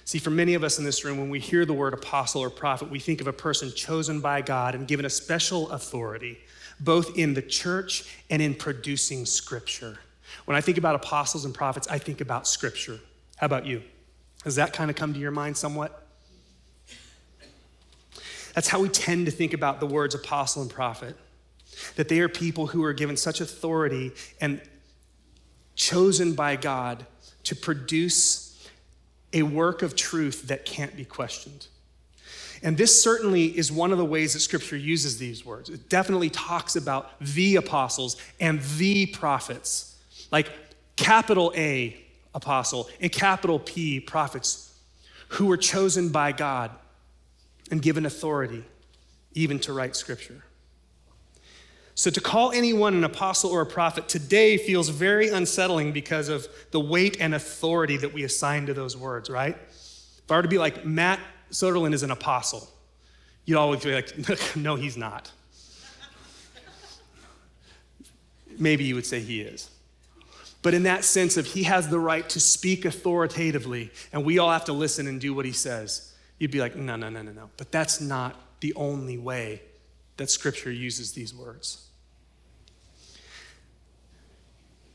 [0.05, 2.49] See, for many of us in this room, when we hear the word apostle or
[2.49, 6.37] prophet, we think of a person chosen by God and given a special authority,
[6.79, 9.99] both in the church and in producing scripture.
[10.47, 13.01] When I think about apostles and prophets, I think about scripture.
[13.35, 13.83] How about you?
[14.45, 16.07] Has that kind of come to your mind somewhat?
[18.53, 21.17] That's how we tend to think about the words apostle and prophet.
[21.97, 24.61] That they are people who are given such authority and
[25.75, 27.05] chosen by God
[27.43, 28.69] to produce
[29.33, 31.67] a work of truth that can't be questioned.
[32.63, 35.69] And this certainly is one of the ways that Scripture uses these words.
[35.69, 39.95] It definitely talks about the apostles and the prophets.
[40.31, 40.51] Like
[40.95, 41.97] capital A,
[42.33, 44.77] apostle, and capital P, prophets,
[45.29, 46.71] who were chosen by God
[47.71, 48.63] and given authority
[49.33, 50.43] even to write scripture.
[51.95, 56.47] So, to call anyone an apostle or a prophet today feels very unsettling because of
[56.71, 59.55] the weight and authority that we assign to those words, right?
[59.55, 61.19] If I were to be like, Matt
[61.51, 62.69] Soderland is an apostle,
[63.45, 65.31] you'd always be like, no, he's not.
[68.59, 69.69] Maybe you would say he is
[70.61, 74.51] but in that sense of he has the right to speak authoritatively and we all
[74.51, 77.31] have to listen and do what he says you'd be like no no no no
[77.31, 79.61] no but that's not the only way
[80.17, 81.87] that scripture uses these words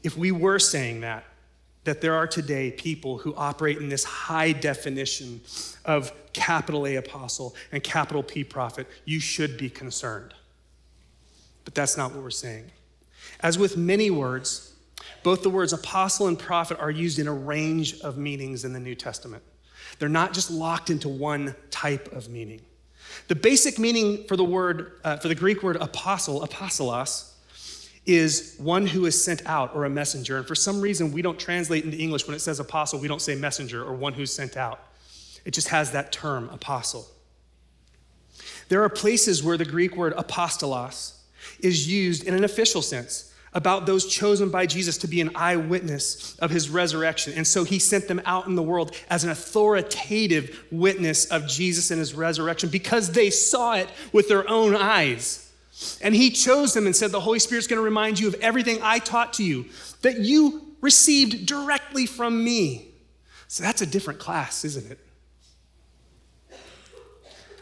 [0.03, 1.25] if we were saying that
[1.85, 5.41] that there are today people who operate in this high definition
[5.85, 10.35] of capital A apostle and capital P prophet, you should be concerned.
[11.65, 12.71] But that's not what we're saying.
[13.41, 14.72] As with many words,
[15.23, 18.81] both the words apostle and prophet are used in a range of meanings in the
[18.81, 19.43] New Testament.
[19.99, 22.63] They're not just locked into one type of meaning.
[23.29, 27.33] The basic meaning for the word, uh, for the Greek word apostle, apostolos,
[28.05, 30.39] is one who is sent out or a messenger.
[30.39, 33.23] And for some reason, we don't translate into English when it says apostle, we don't
[33.23, 34.81] say messenger or one who's sent out.
[35.45, 37.07] It just has that term, apostle.
[38.69, 41.19] There are places where the Greek word apostolos
[41.61, 46.37] is used in an official sense about those chosen by Jesus to be an eyewitness
[46.39, 47.35] of his resurrection.
[47.37, 51.91] And so he sent them out in the world as an authoritative witness of Jesus
[51.91, 55.51] and his resurrection because they saw it with their own eyes.
[56.01, 58.79] And he chose them and said, The Holy Spirit's going to remind you of everything
[58.83, 59.67] I taught to you
[60.01, 62.89] that you received directly from me.
[63.49, 64.99] So that's a different class, isn't it?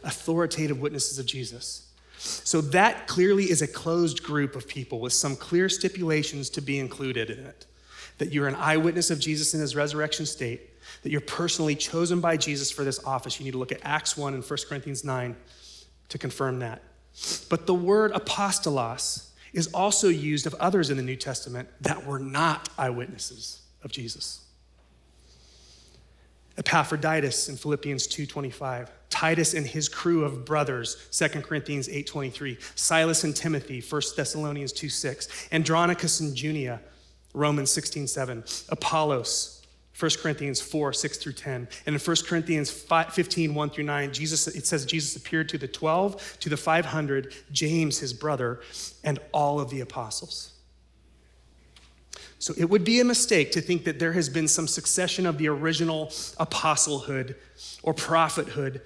[0.04, 1.89] Authoritative witnesses of Jesus.
[2.22, 6.78] So that clearly is a closed group of people with some clear stipulations to be
[6.78, 7.64] included in it.
[8.18, 10.60] That you're an eyewitness of Jesus in his resurrection state,
[11.02, 13.40] that you're personally chosen by Jesus for this office.
[13.40, 15.34] You need to look at Acts 1 and 1 Corinthians 9
[16.10, 16.82] to confirm that.
[17.48, 22.18] But the word apostolos is also used of others in the New Testament that were
[22.18, 24.44] not eyewitnesses of Jesus.
[26.60, 33.34] Epaphroditus in Philippians 2:25, Titus and his crew of brothers, 2 Corinthians 8:23, Silas and
[33.34, 36.82] Timothy, 1 Thessalonians 2:6, Andronicus and Junia,
[37.32, 39.62] Romans 16:7, Apollos,
[39.98, 41.66] 1 Corinthians 4, 6 through 10.
[41.86, 45.58] And in 1 Corinthians 5, 15, 1 through 9, Jesus, it says Jesus appeared to
[45.58, 48.60] the 12, to the 500, James, his brother,
[49.02, 50.52] and all of the apostles.
[52.40, 55.36] So it would be a mistake to think that there has been some succession of
[55.36, 56.06] the original
[56.38, 57.34] apostlehood
[57.82, 58.80] or prophethood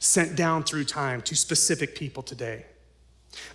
[0.00, 2.66] sent down through time to specific people today.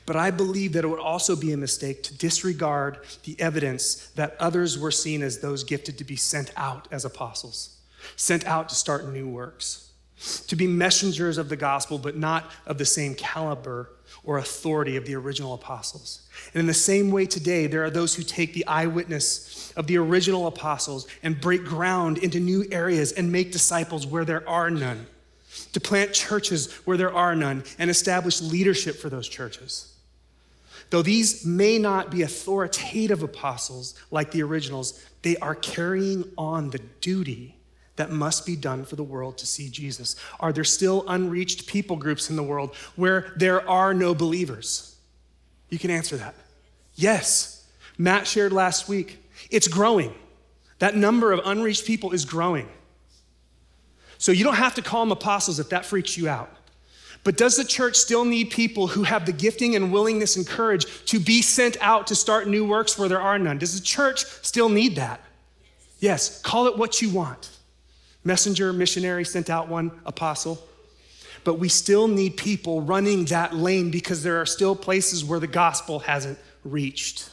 [0.05, 4.37] But I believe that it would also be a mistake to disregard the evidence that
[4.39, 7.81] others were seen as those gifted to be sent out as apostles,
[8.15, 9.91] sent out to start new works,
[10.47, 13.89] to be messengers of the gospel, but not of the same caliber
[14.27, 16.21] or authority of the original apostles.
[16.53, 19.97] And in the same way today, there are those who take the eyewitness of the
[19.97, 25.07] original apostles and break ground into new areas and make disciples where there are none
[25.73, 29.93] to plant churches where there are none, and establish leadership for those churches.
[30.89, 36.79] Though these may not be authoritative apostles like the originals, they are carrying on the
[37.01, 37.56] duty
[37.97, 40.15] that must be done for the world to see Jesus.
[40.39, 44.95] Are there still unreached people groups in the world where there are no believers?
[45.69, 46.35] You can answer that.
[46.95, 47.67] Yes.
[47.97, 49.19] Matt shared last week.
[49.49, 50.13] It's growing.
[50.79, 52.69] That number of unreached people is growing.
[54.19, 56.51] So you don't have to call them apostles if that freaks you out.
[57.23, 60.85] But does the church still need people who have the gifting and willingness and courage
[61.05, 63.57] to be sent out to start new works where there are none?
[63.57, 65.19] Does the church still need that?
[65.99, 67.56] Yes, call it what you want
[68.27, 70.63] messenger, missionary, sent out one, apostle.
[71.43, 75.47] But we still need people running that lane because there are still places where the
[75.47, 77.29] gospel hasn't reached.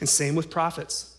[0.00, 1.14] And same with prophets.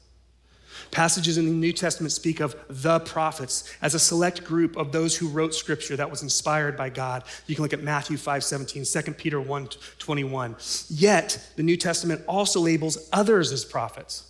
[0.92, 5.15] Passages in the New Testament speak of the prophets as a select group of those
[5.15, 7.24] who wrote scripture that was inspired by God.
[7.48, 10.56] You can look at Matthew 5 17, 2 Peter 1 21.
[10.89, 14.29] Yet, the New Testament also labels others as prophets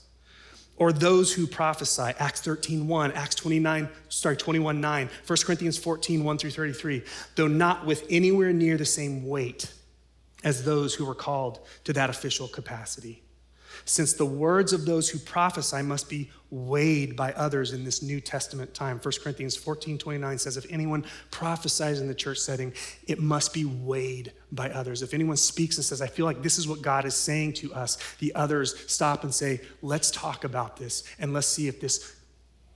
[0.80, 2.14] or those who prophesy.
[2.18, 7.04] Acts 13 1 acts 29 sorry 21 9 1 corinthians 14 1 through 33
[7.36, 9.72] though not with anywhere near the same weight
[10.44, 13.22] as those who were called to that official capacity
[13.86, 18.20] since the words of those who prophesy must be weighed by others in this New
[18.20, 19.00] Testament time.
[19.00, 22.74] 1 Corinthians 14 29 says, If anyone prophesies in the church setting,
[23.08, 25.02] it must be weighed by others.
[25.02, 27.74] If anyone speaks and says, I feel like this is what God is saying to
[27.74, 32.16] us, the others stop and say, Let's talk about this and let's see if this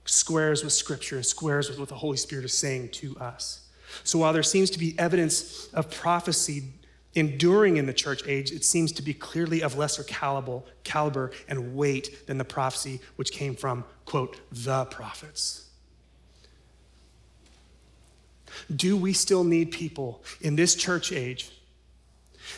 [0.04, 3.68] squares with Scripture and squares with what the Holy Spirit is saying to us.
[4.02, 6.64] So while there seems to be evidence of prophecy
[7.14, 11.76] enduring in the church age, it seems to be clearly of lesser caliber, caliber and
[11.76, 15.68] weight than the prophecy which came from, quote, the prophets.
[18.74, 21.50] Do we still need people in this church age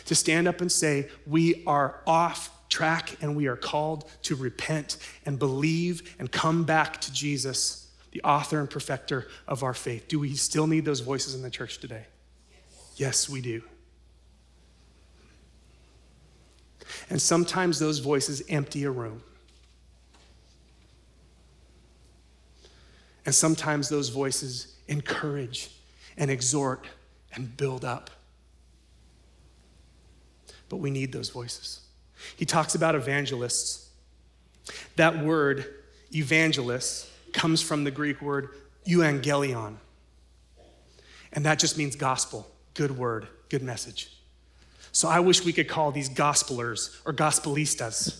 [0.05, 4.97] to stand up and say, we are off track and we are called to repent
[5.25, 10.07] and believe and come back to Jesus, the author and perfecter of our faith?
[10.07, 12.05] Do we still need those voices in the church today?
[12.95, 13.61] Yes, we do.
[17.09, 19.21] And sometimes those voices empty a room.
[23.25, 25.69] And sometimes those voices encourage
[26.17, 26.87] and exhort
[27.33, 28.09] and build up.
[30.69, 31.81] But we need those voices.
[32.35, 33.89] He talks about evangelists.
[34.95, 35.65] That word,
[36.13, 38.49] evangelist, comes from the Greek word
[38.85, 39.75] euangelion.
[41.33, 44.16] And that just means gospel, good word, good message.
[44.97, 48.19] So I wish we could call these gospelers or gospelistas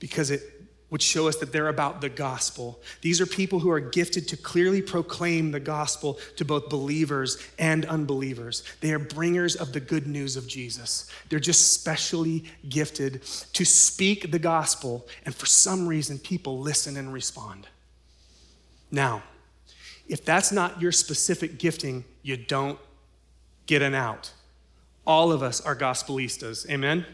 [0.00, 0.42] because it
[0.90, 2.80] would show us that they're about the gospel.
[3.02, 7.84] These are people who are gifted to clearly proclaim the gospel to both believers and
[7.86, 8.64] unbelievers.
[8.80, 11.08] They are bringers of the good news of Jesus.
[11.28, 13.22] They're just specially gifted
[13.52, 17.68] to speak the gospel, and for some reason, people listen and respond.
[18.90, 19.22] Now,
[20.08, 22.80] if that's not your specific gifting, you don't
[23.66, 24.32] get an out.
[25.06, 26.68] All of us are gospelistas.
[26.70, 27.06] Amen?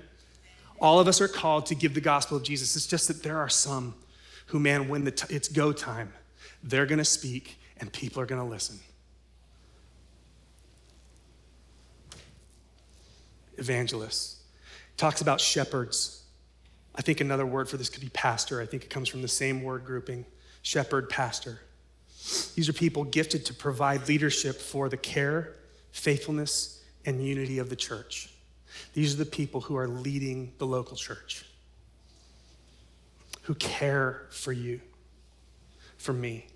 [0.81, 2.75] All of us are called to give the gospel of Jesus.
[2.77, 3.95] It's just that there are some
[4.47, 6.13] who, man, when the t- it's go time,
[6.63, 8.79] they're going to speak and people are going to listen.
[13.59, 14.43] Evangelists
[14.97, 16.25] talks about shepherds.
[16.95, 18.61] I think another word for this could be pastor.
[18.61, 20.25] I think it comes from the same word grouping
[20.63, 21.61] shepherd, pastor.
[22.55, 25.55] These are people gifted to provide leadership for the care,
[25.93, 28.31] faithfulness, and unity of the church.
[28.95, 31.45] These are the people who are leading the local church,
[33.43, 34.81] who care for you,
[35.99, 36.47] for me,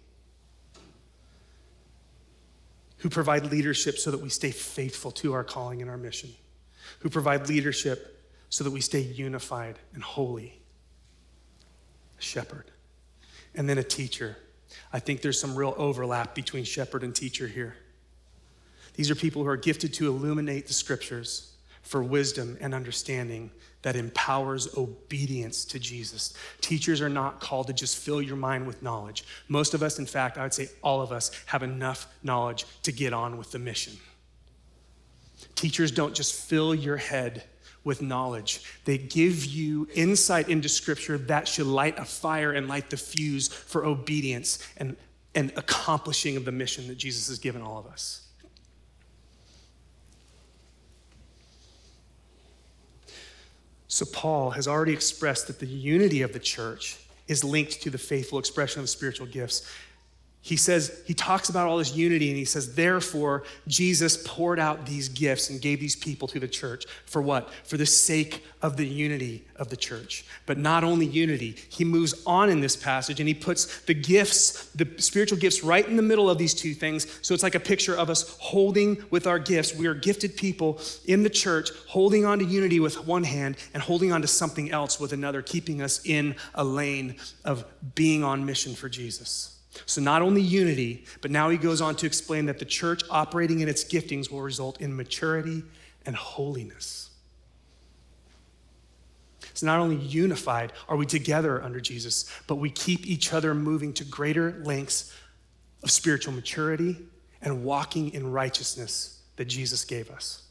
[2.99, 6.31] who provide leadership so that we stay faithful to our calling and our mission,
[7.01, 10.61] who provide leadership so that we stay unified and holy.
[12.19, 12.71] A shepherd.
[13.55, 14.37] And then a teacher.
[14.93, 17.77] I think there's some real overlap between shepherd and teacher here.
[18.97, 23.51] These are people who are gifted to illuminate the scriptures for wisdom and understanding
[23.83, 26.35] that empowers obedience to Jesus.
[26.61, 29.25] Teachers are not called to just fill your mind with knowledge.
[29.49, 32.91] Most of us, in fact, I would say all of us, have enough knowledge to
[32.91, 33.93] get on with the mission.
[35.55, 37.45] Teachers don't just fill your head
[37.85, 42.91] with knowledge, they give you insight into Scripture that should light a fire and light
[42.91, 44.97] the fuse for obedience and,
[45.37, 48.26] and accomplishing of the mission that Jesus has given all of us.
[53.89, 57.99] So, Paul has already expressed that the unity of the church is linked to the
[57.99, 59.69] faithful expression of the spiritual gifts
[60.47, 64.87] he says, he talks about all this unity and he says, therefore, Jesus poured out
[64.87, 66.87] these gifts and gave these people to the church.
[67.05, 67.53] For what?
[67.65, 70.25] For the sake of the unity of the church.
[70.47, 74.67] But not only unity, he moves on in this passage and he puts the gifts,
[74.67, 77.09] the spiritual gifts, right in the middle of these two things.
[77.23, 79.75] So it's like a picture of us holding with our gifts.
[79.75, 83.83] We are gifted people in the church, holding on to unity with one hand and
[83.83, 87.65] holding on to something else with another, keeping us in a lane of
[87.97, 89.56] being on mission for Jesus.
[89.85, 93.61] So, not only unity, but now he goes on to explain that the church operating
[93.61, 95.63] in its giftings will result in maturity
[96.07, 97.11] and holiness.
[99.53, 103.93] So, not only unified are we together under Jesus, but we keep each other moving
[103.95, 105.15] to greater lengths
[105.83, 106.97] of spiritual maturity
[107.43, 110.46] and walking in righteousness that Jesus gave us.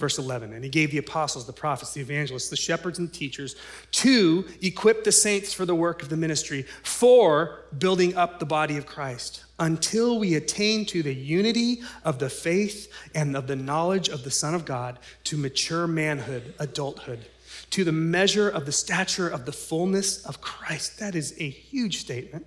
[0.00, 3.12] Verse 11, and he gave the apostles, the prophets, the evangelists, the shepherds, and the
[3.12, 3.54] teachers
[3.92, 8.78] to equip the saints for the work of the ministry, for building up the body
[8.78, 14.08] of Christ, until we attain to the unity of the faith and of the knowledge
[14.08, 17.26] of the Son of God, to mature manhood, adulthood,
[17.68, 20.98] to the measure of the stature of the fullness of Christ.
[20.98, 22.46] That is a huge statement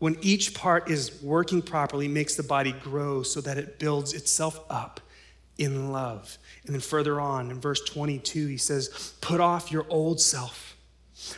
[0.00, 4.64] when each part is working properly, makes the body grow so that it builds itself
[4.68, 5.00] up
[5.58, 6.38] in love.
[6.64, 10.74] And then further on in verse 22, he says, Put off your old self,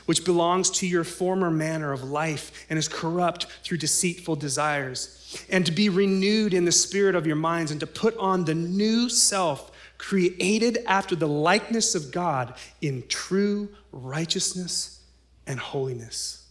[0.07, 5.67] which belongs to your former manner of life and is corrupt through deceitful desires, and
[5.67, 9.09] to be renewed in the spirit of your minds, and to put on the new
[9.09, 15.01] self, created after the likeness of God in true righteousness
[15.49, 16.49] and holiness.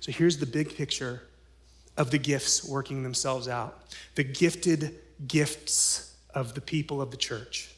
[0.00, 1.22] So here's the big picture
[1.96, 3.82] of the gifts working themselves out,
[4.14, 4.94] the gifted
[5.26, 7.70] gifts of the people of the church.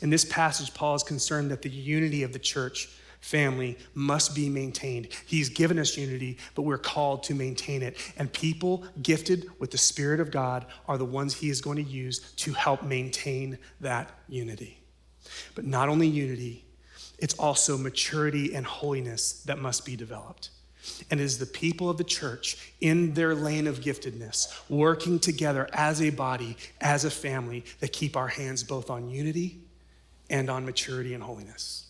[0.00, 2.88] In this passage, Paul is concerned that the unity of the church
[3.20, 5.08] family must be maintained.
[5.26, 7.96] He's given us unity, but we're called to maintain it.
[8.18, 11.90] And people gifted with the Spirit of God are the ones he is going to
[11.90, 14.80] use to help maintain that unity.
[15.54, 16.64] But not only unity,
[17.18, 20.50] it's also maturity and holiness that must be developed.
[21.10, 25.68] And it is the people of the church in their lane of giftedness, working together
[25.72, 29.60] as a body, as a family, that keep our hands both on unity
[30.28, 31.86] and on maturity and holiness.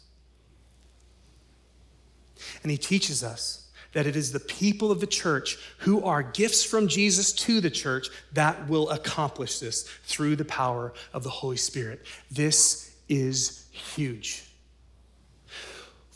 [2.63, 6.65] And he teaches us that it is the people of the church who are gifts
[6.65, 11.57] from Jesus to the church that will accomplish this through the power of the Holy
[11.57, 12.05] Spirit.
[12.31, 14.52] This is huge.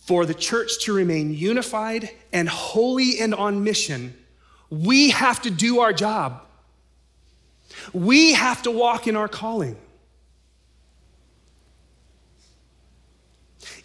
[0.07, 4.15] For the church to remain unified and holy and on mission,
[4.71, 6.43] we have to do our job.
[7.93, 9.77] We have to walk in our calling.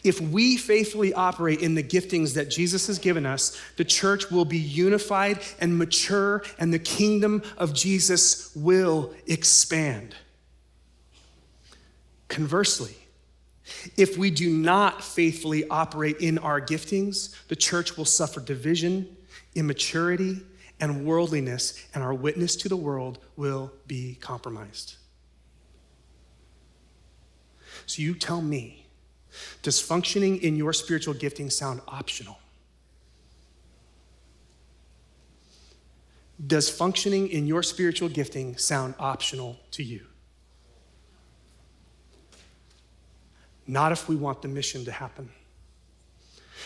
[0.04, 4.46] If we faithfully operate in the giftings that Jesus has given us, the church will
[4.46, 10.16] be unified and mature, and the kingdom of Jesus will expand.
[12.28, 12.96] Conversely,
[13.98, 19.16] if we do not faithfully operate in our giftings, the church will suffer division,
[19.56, 20.42] immaturity,
[20.80, 24.96] and worldliness, and our witness to the world will be compromised.
[27.86, 28.82] So you tell me
[29.62, 32.38] does functioning in your spiritual gifting sound optional?
[36.46, 40.02] Does functioning in your spiritual gifting sound optional to you?
[43.72, 45.30] Not if we want the mission to happen.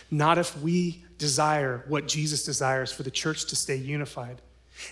[0.10, 4.42] Not if we desire what Jesus desires for the church to stay unified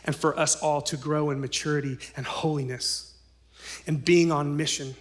[0.05, 3.16] and for us all to grow in maturity and holiness
[3.88, 4.93] and being on mission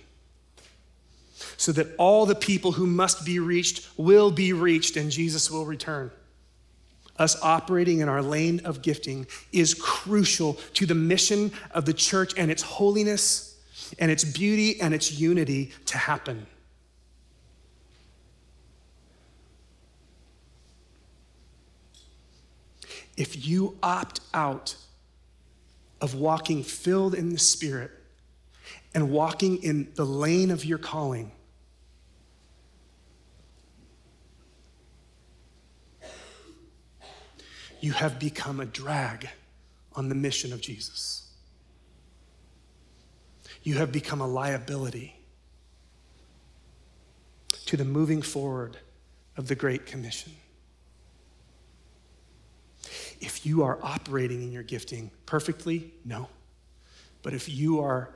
[1.59, 5.67] so that all the people who must be reached will be reached and Jesus will
[5.67, 6.11] return.
[7.19, 12.33] Us operating in our lane of gifting is crucial to the mission of the church
[12.39, 13.61] and its holiness
[13.99, 16.47] and its beauty and its unity to happen.
[23.17, 24.77] If you opt out
[26.01, 27.91] of walking filled in the Spirit
[28.95, 31.33] and walking in the lane of your calling,
[37.81, 39.29] you have become a drag
[39.95, 41.31] on the mission of Jesus.
[43.63, 45.17] You have become a liability
[47.67, 48.79] to the moving forward
[49.37, 50.33] of the Great Commission.
[53.23, 56.29] If you are operating in your gifting perfectly, no.
[57.23, 58.11] But if you are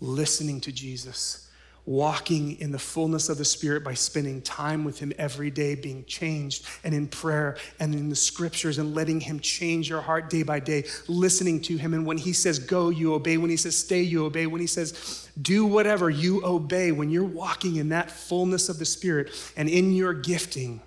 [0.00, 1.50] listening to Jesus,
[1.84, 6.02] walking in the fullness of the Spirit by spending time with Him every day, being
[6.06, 10.42] changed, and in prayer and in the scriptures, and letting Him change your heart day
[10.42, 11.92] by day, listening to Him.
[11.92, 13.36] And when He says go, you obey.
[13.36, 14.46] When He says stay, you obey.
[14.46, 16.90] When He says do whatever, you obey.
[16.90, 20.80] When you're walking in that fullness of the Spirit and in your gifting,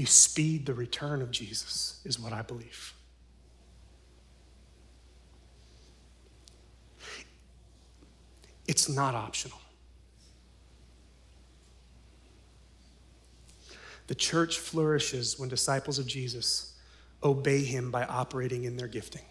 [0.00, 2.94] you speed the return of Jesus, is what I believe.
[8.66, 9.58] It's not optional.
[14.06, 16.78] The church flourishes when disciples of Jesus
[17.22, 19.22] obey him by operating in their gifting.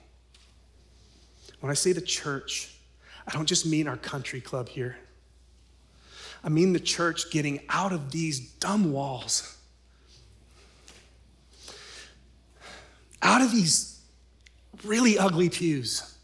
[1.62, 2.76] When I say the church,
[3.28, 4.98] I don't just mean our country club here.
[6.44, 9.59] I mean the church getting out of these dumb walls,
[13.22, 14.02] out of these
[14.84, 16.16] really ugly pews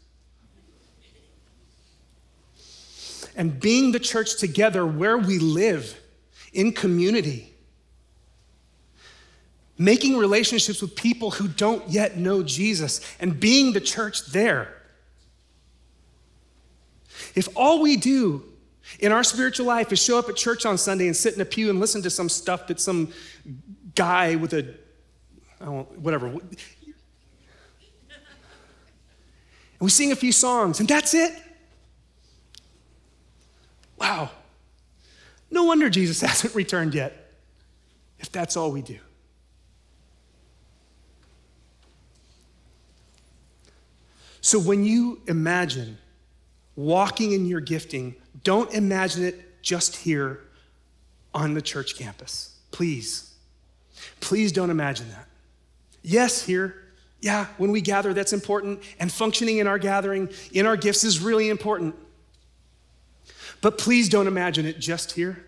[3.36, 6.00] and being the church together where we live
[6.52, 7.52] in community.
[9.78, 14.74] Making relationships with people who don't yet know Jesus and being the church there.
[17.34, 18.42] If all we do
[19.00, 21.44] in our spiritual life is show up at church on Sunday and sit in a
[21.44, 23.12] pew and listen to some stuff that some
[23.94, 24.62] guy with a,
[25.60, 26.34] whatever.
[29.78, 31.32] And we sing a few songs and that's it.
[33.98, 34.30] Wow.
[35.50, 37.32] No wonder Jesus hasn't returned yet,
[38.18, 38.98] if that's all we do.
[44.40, 45.98] So when you imagine
[46.76, 48.14] walking in your gifting,
[48.44, 50.40] don't imagine it just here
[51.34, 52.56] on the church campus.
[52.70, 53.34] Please.
[54.20, 55.26] Please don't imagine that.
[56.02, 56.85] Yes, here.
[57.26, 58.80] Yeah, when we gather, that's important.
[59.00, 61.96] And functioning in our gathering, in our gifts, is really important.
[63.60, 65.44] But please don't imagine it just here.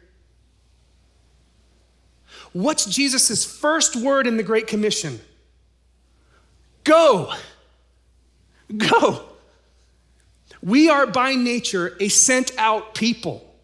[2.52, 5.20] What's Jesus' first word in the Great Commission?
[6.82, 7.32] Go.
[8.76, 9.22] Go.
[10.60, 13.54] We are by nature a sent out people,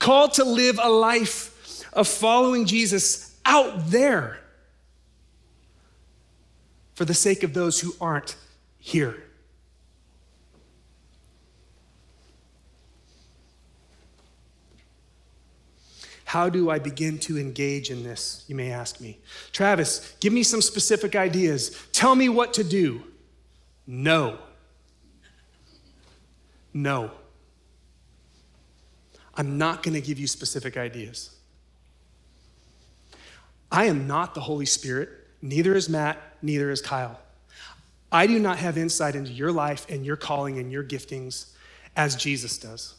[0.00, 4.40] called to live a life of following Jesus out there
[6.96, 8.36] for the sake of those who aren't
[8.78, 9.22] here.
[16.24, 18.44] How do I begin to engage in this?
[18.48, 19.18] You may ask me.
[19.52, 21.86] Travis, give me some specific ideas.
[21.92, 23.02] Tell me what to do.
[23.86, 24.38] No.
[26.72, 27.10] No.
[29.34, 31.36] I'm not going to give you specific ideas.
[33.70, 35.10] I am not the Holy Spirit,
[35.42, 37.18] neither is Matt, neither is Kyle.
[38.10, 41.52] I do not have insight into your life and your calling and your giftings
[41.96, 42.94] as Jesus does.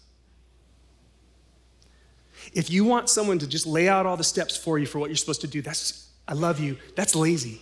[2.54, 5.10] If you want someone to just lay out all the steps for you for what
[5.10, 7.62] you're supposed to do, that's, I love you, that's lazy.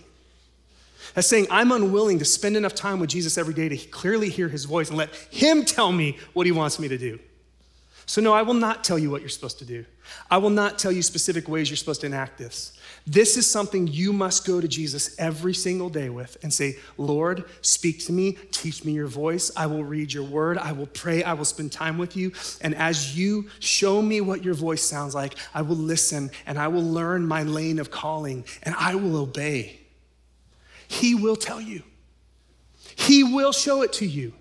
[1.14, 4.48] That's saying, I'm unwilling to spend enough time with Jesus every day to clearly hear
[4.48, 7.18] his voice and let him tell me what he wants me to do.
[8.06, 9.84] So, no, I will not tell you what you're supposed to do.
[10.30, 12.72] I will not tell you specific ways you're supposed to enact this.
[13.08, 17.44] This is something you must go to Jesus every single day with and say, Lord,
[17.60, 19.52] speak to me, teach me your voice.
[19.56, 20.58] I will read your word.
[20.58, 21.22] I will pray.
[21.22, 22.32] I will spend time with you.
[22.60, 26.66] And as you show me what your voice sounds like, I will listen and I
[26.66, 29.78] will learn my lane of calling and I will obey.
[30.88, 31.84] He will tell you,
[32.96, 34.32] He will show it to you.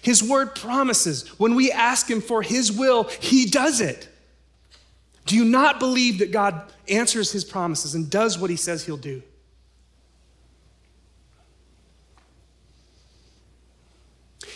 [0.00, 4.08] His word promises when we ask Him for His will, He does it.
[5.26, 8.96] Do you not believe that God answers His promises and does what He says He'll
[8.96, 9.22] do?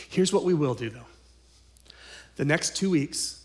[0.09, 1.07] Here's what we will do, though.
[2.37, 3.45] The next two weeks,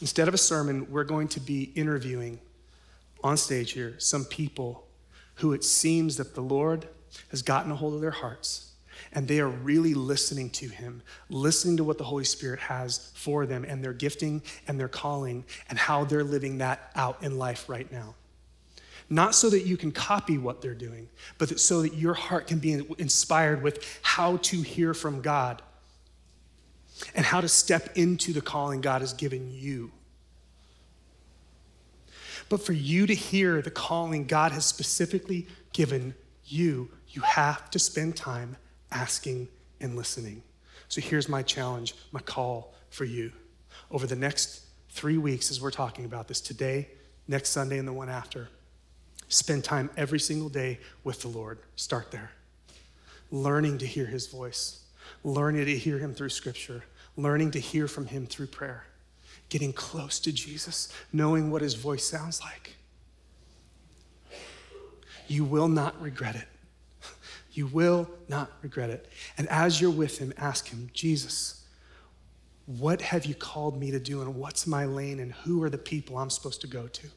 [0.00, 2.38] instead of a sermon, we're going to be interviewing
[3.24, 4.86] on stage here some people
[5.36, 6.88] who it seems that the Lord
[7.30, 8.71] has gotten a hold of their hearts
[9.12, 13.46] and they are really listening to him, listening to what the Holy Spirit has for
[13.46, 17.68] them and their gifting and their calling and how they're living that out in life
[17.68, 18.14] right now.
[19.10, 22.46] Not so that you can copy what they're doing, but that so that your heart
[22.46, 25.60] can be inspired with how to hear from God
[27.14, 29.90] and how to step into the calling God has given you.
[32.48, 37.78] But for you to hear the calling God has specifically given you, you have to
[37.78, 38.56] spend time
[38.92, 39.48] asking
[39.80, 40.42] and listening.
[40.88, 43.32] So here's my challenge, my call for you.
[43.90, 46.88] Over the next three weeks, as we're talking about this today,
[47.26, 48.48] next Sunday, and the one after,
[49.28, 51.58] spend time every single day with the Lord.
[51.76, 52.30] Start there.
[53.30, 54.84] Learning to hear his voice,
[55.24, 56.84] learning to hear him through scripture,
[57.16, 58.84] learning to hear from him through prayer,
[59.48, 62.74] getting close to Jesus, knowing what his voice sounds like.
[65.28, 66.48] You will not regret it.
[67.52, 69.08] You will not regret it.
[69.36, 71.64] And as you're with him, ask him, Jesus,
[72.66, 75.78] what have you called me to do and what's my lane and who are the
[75.78, 77.08] people I'm supposed to go to?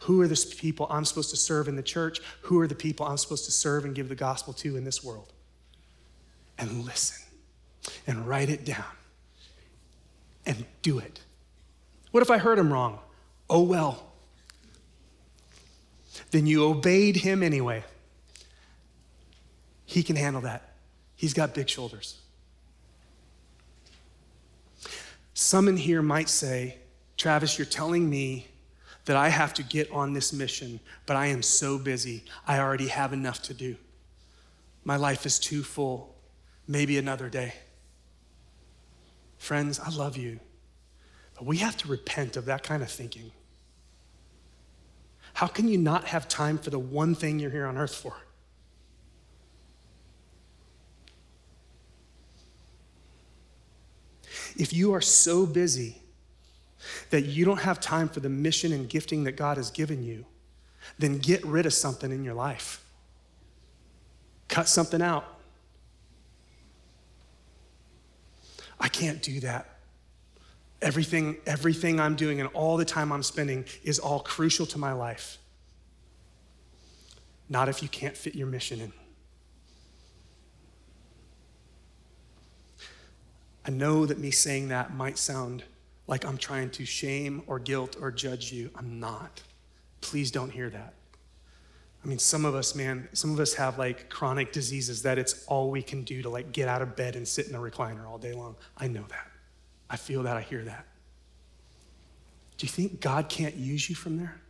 [0.00, 2.20] Who are the people I'm supposed to serve in the church?
[2.42, 5.02] Who are the people I'm supposed to serve and give the gospel to in this
[5.02, 5.32] world?
[6.58, 7.22] And listen
[8.06, 8.84] and write it down
[10.46, 11.20] and do it.
[12.12, 13.00] What if I heard him wrong?
[13.50, 14.12] Oh well.
[16.30, 17.84] Then you obeyed him anyway.
[19.92, 20.72] He can handle that.
[21.16, 22.18] He's got big shoulders.
[25.34, 26.78] Some in here might say,
[27.18, 28.46] Travis, you're telling me
[29.04, 32.24] that I have to get on this mission, but I am so busy.
[32.46, 33.76] I already have enough to do.
[34.82, 36.14] My life is too full.
[36.66, 37.52] Maybe another day.
[39.36, 40.40] Friends, I love you,
[41.34, 43.30] but we have to repent of that kind of thinking.
[45.34, 48.16] How can you not have time for the one thing you're here on earth for?
[54.56, 56.02] If you are so busy
[57.10, 60.26] that you don't have time for the mission and gifting that God has given you,
[60.98, 62.84] then get rid of something in your life.
[64.48, 65.24] Cut something out.
[68.78, 69.68] I can't do that.
[70.82, 74.92] Everything, everything I'm doing and all the time I'm spending is all crucial to my
[74.92, 75.38] life.
[77.48, 78.92] Not if you can't fit your mission in.
[83.64, 85.64] I know that me saying that might sound
[86.06, 88.70] like I'm trying to shame or guilt or judge you.
[88.74, 89.42] I'm not.
[90.00, 90.94] Please don't hear that.
[92.04, 95.44] I mean, some of us, man, some of us have like chronic diseases that it's
[95.46, 98.08] all we can do to like get out of bed and sit in a recliner
[98.08, 98.56] all day long.
[98.76, 99.28] I know that.
[99.88, 100.36] I feel that.
[100.36, 100.86] I hear that.
[102.56, 104.40] Do you think God can't use you from there?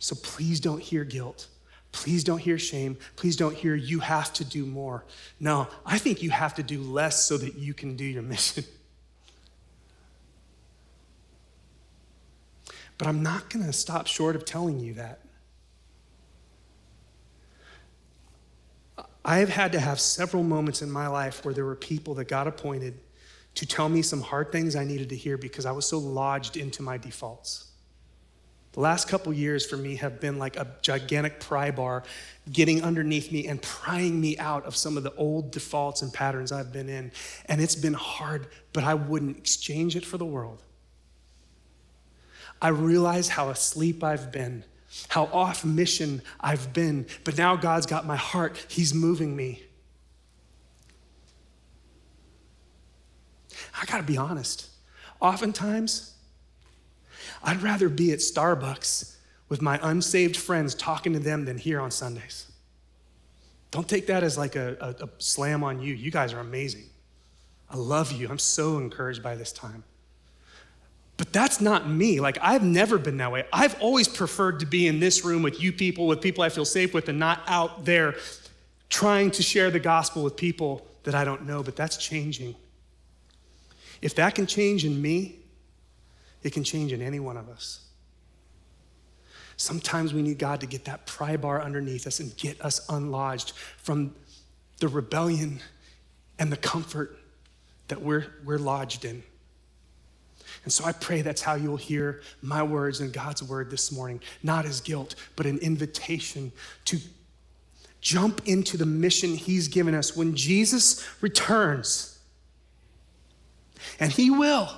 [0.00, 1.46] So please don't hear guilt.
[1.92, 2.96] Please don't hear shame.
[3.16, 5.04] Please don't hear you have to do more.
[5.40, 8.64] No, I think you have to do less so that you can do your mission.
[12.96, 15.20] But I'm not going to stop short of telling you that.
[19.24, 22.26] I have had to have several moments in my life where there were people that
[22.28, 22.98] got appointed
[23.54, 26.56] to tell me some hard things I needed to hear because I was so lodged
[26.56, 27.69] into my defaults.
[28.72, 32.04] The last couple years for me have been like a gigantic pry bar
[32.52, 36.52] getting underneath me and prying me out of some of the old defaults and patterns
[36.52, 37.10] I've been in.
[37.46, 40.62] And it's been hard, but I wouldn't exchange it for the world.
[42.62, 44.64] I realize how asleep I've been,
[45.08, 48.64] how off mission I've been, but now God's got my heart.
[48.68, 49.62] He's moving me.
[53.80, 54.68] I gotta be honest.
[55.20, 56.09] Oftentimes,
[57.42, 59.16] I'd rather be at Starbucks
[59.48, 62.50] with my unsaved friends talking to them than here on Sundays.
[63.70, 65.94] Don't take that as like a, a, a, slam on you.
[65.94, 66.84] You guys are amazing.
[67.68, 68.28] I love you.
[68.28, 69.84] I'm so encouraged by this time.
[71.16, 72.18] But that's not me.
[72.18, 73.44] Like, I've never been that way.
[73.52, 76.64] I've always preferred to be in this room with you people, with people I feel
[76.64, 78.14] safe with, and not out there
[78.88, 81.62] trying to share the gospel with people that I don't know.
[81.62, 82.56] But that's changing.
[84.00, 85.39] If that can change in me,
[86.42, 87.80] it can change in any one of us.
[89.56, 93.52] Sometimes we need God to get that pry bar underneath us and get us unlodged
[93.76, 94.14] from
[94.78, 95.60] the rebellion
[96.38, 97.18] and the comfort
[97.88, 99.22] that we're, we're lodged in.
[100.64, 104.20] And so I pray that's how you'll hear my words and God's word this morning,
[104.42, 106.52] not as guilt, but an invitation
[106.86, 106.98] to
[108.00, 112.18] jump into the mission He's given us when Jesus returns.
[113.98, 114.70] And He will.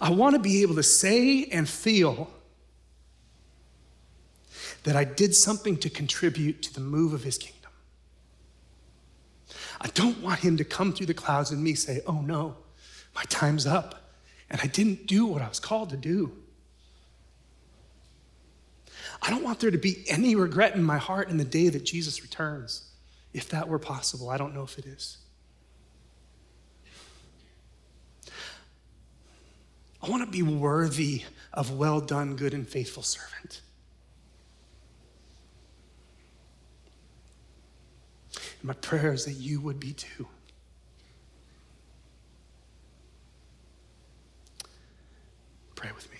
[0.00, 2.30] I want to be able to say and feel
[4.84, 7.58] that I did something to contribute to the move of His kingdom.
[9.80, 12.56] I don't want him to come through the clouds and me say, oh no,
[13.14, 14.10] my time's up.
[14.50, 16.32] And I didn't do what I was called to do.
[19.20, 21.84] I don't want there to be any regret in my heart in the day that
[21.84, 22.90] Jesus returns.
[23.32, 25.18] If that were possible, I don't know if it is.
[30.02, 33.62] I want to be worthy of well done, good and faithful servant.
[38.60, 40.26] And my prayer is that you would be too.
[45.74, 46.17] Pray with me.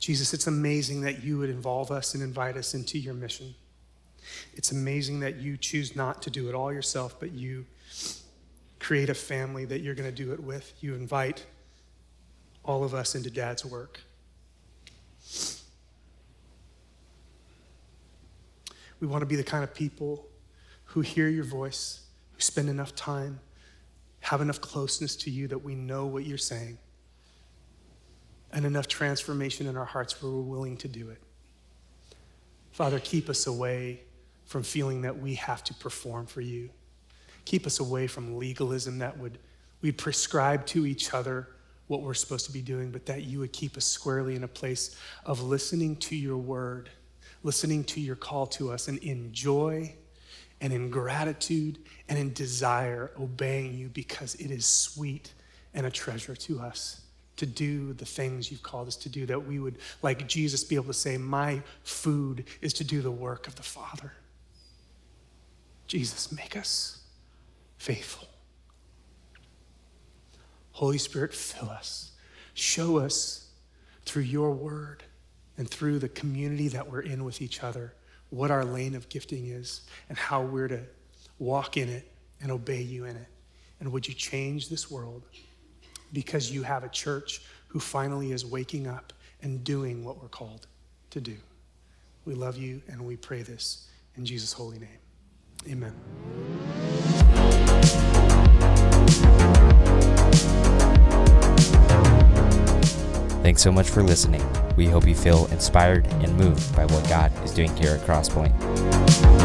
[0.00, 3.54] Jesus, it's amazing that you would involve us and invite us into your mission.
[4.54, 7.66] It's amazing that you choose not to do it all yourself, but you
[8.78, 10.72] create a family that you're going to do it with.
[10.80, 11.44] You invite
[12.64, 14.00] all of us into dad's work.
[19.00, 20.26] We want to be the kind of people
[20.84, 23.40] who hear your voice, who spend enough time,
[24.20, 26.78] have enough closeness to you that we know what you're saying,
[28.52, 31.18] and enough transformation in our hearts where we're willing to do it.
[32.72, 34.00] Father, keep us away
[34.44, 36.70] from feeling that we have to perform for you.
[37.44, 39.38] Keep us away from legalism that would
[39.82, 41.48] we prescribe to each other
[41.86, 44.48] what we're supposed to be doing, but that you would keep us squarely in a
[44.48, 46.90] place of listening to your word,
[47.42, 49.94] listening to your call to us, and in joy
[50.60, 51.78] and in gratitude
[52.08, 55.32] and in desire, obeying you because it is sweet
[55.72, 57.02] and a treasure to us
[57.40, 60.74] to do the things you've called us to do, that we would, like Jesus, be
[60.74, 64.12] able to say, My food is to do the work of the Father.
[65.86, 67.00] Jesus, make us
[67.78, 68.28] faithful.
[70.72, 72.12] Holy Spirit, fill us.
[72.52, 73.48] Show us
[74.04, 75.02] through your word
[75.56, 77.94] and through the community that we're in with each other
[78.28, 80.82] what our lane of gifting is and how we're to
[81.38, 82.06] walk in it
[82.40, 83.26] and obey you in it.
[83.80, 85.22] And would you change this world
[86.12, 90.66] because you have a church who finally is waking up and doing what we're called
[91.10, 91.36] to do?
[92.24, 94.98] We love you and we pray this in Jesus' holy name.
[95.68, 95.94] Amen.
[103.42, 104.42] Thanks so much for listening.
[104.76, 109.39] We hope you feel inspired and moved by what God is doing here at Crosspoint.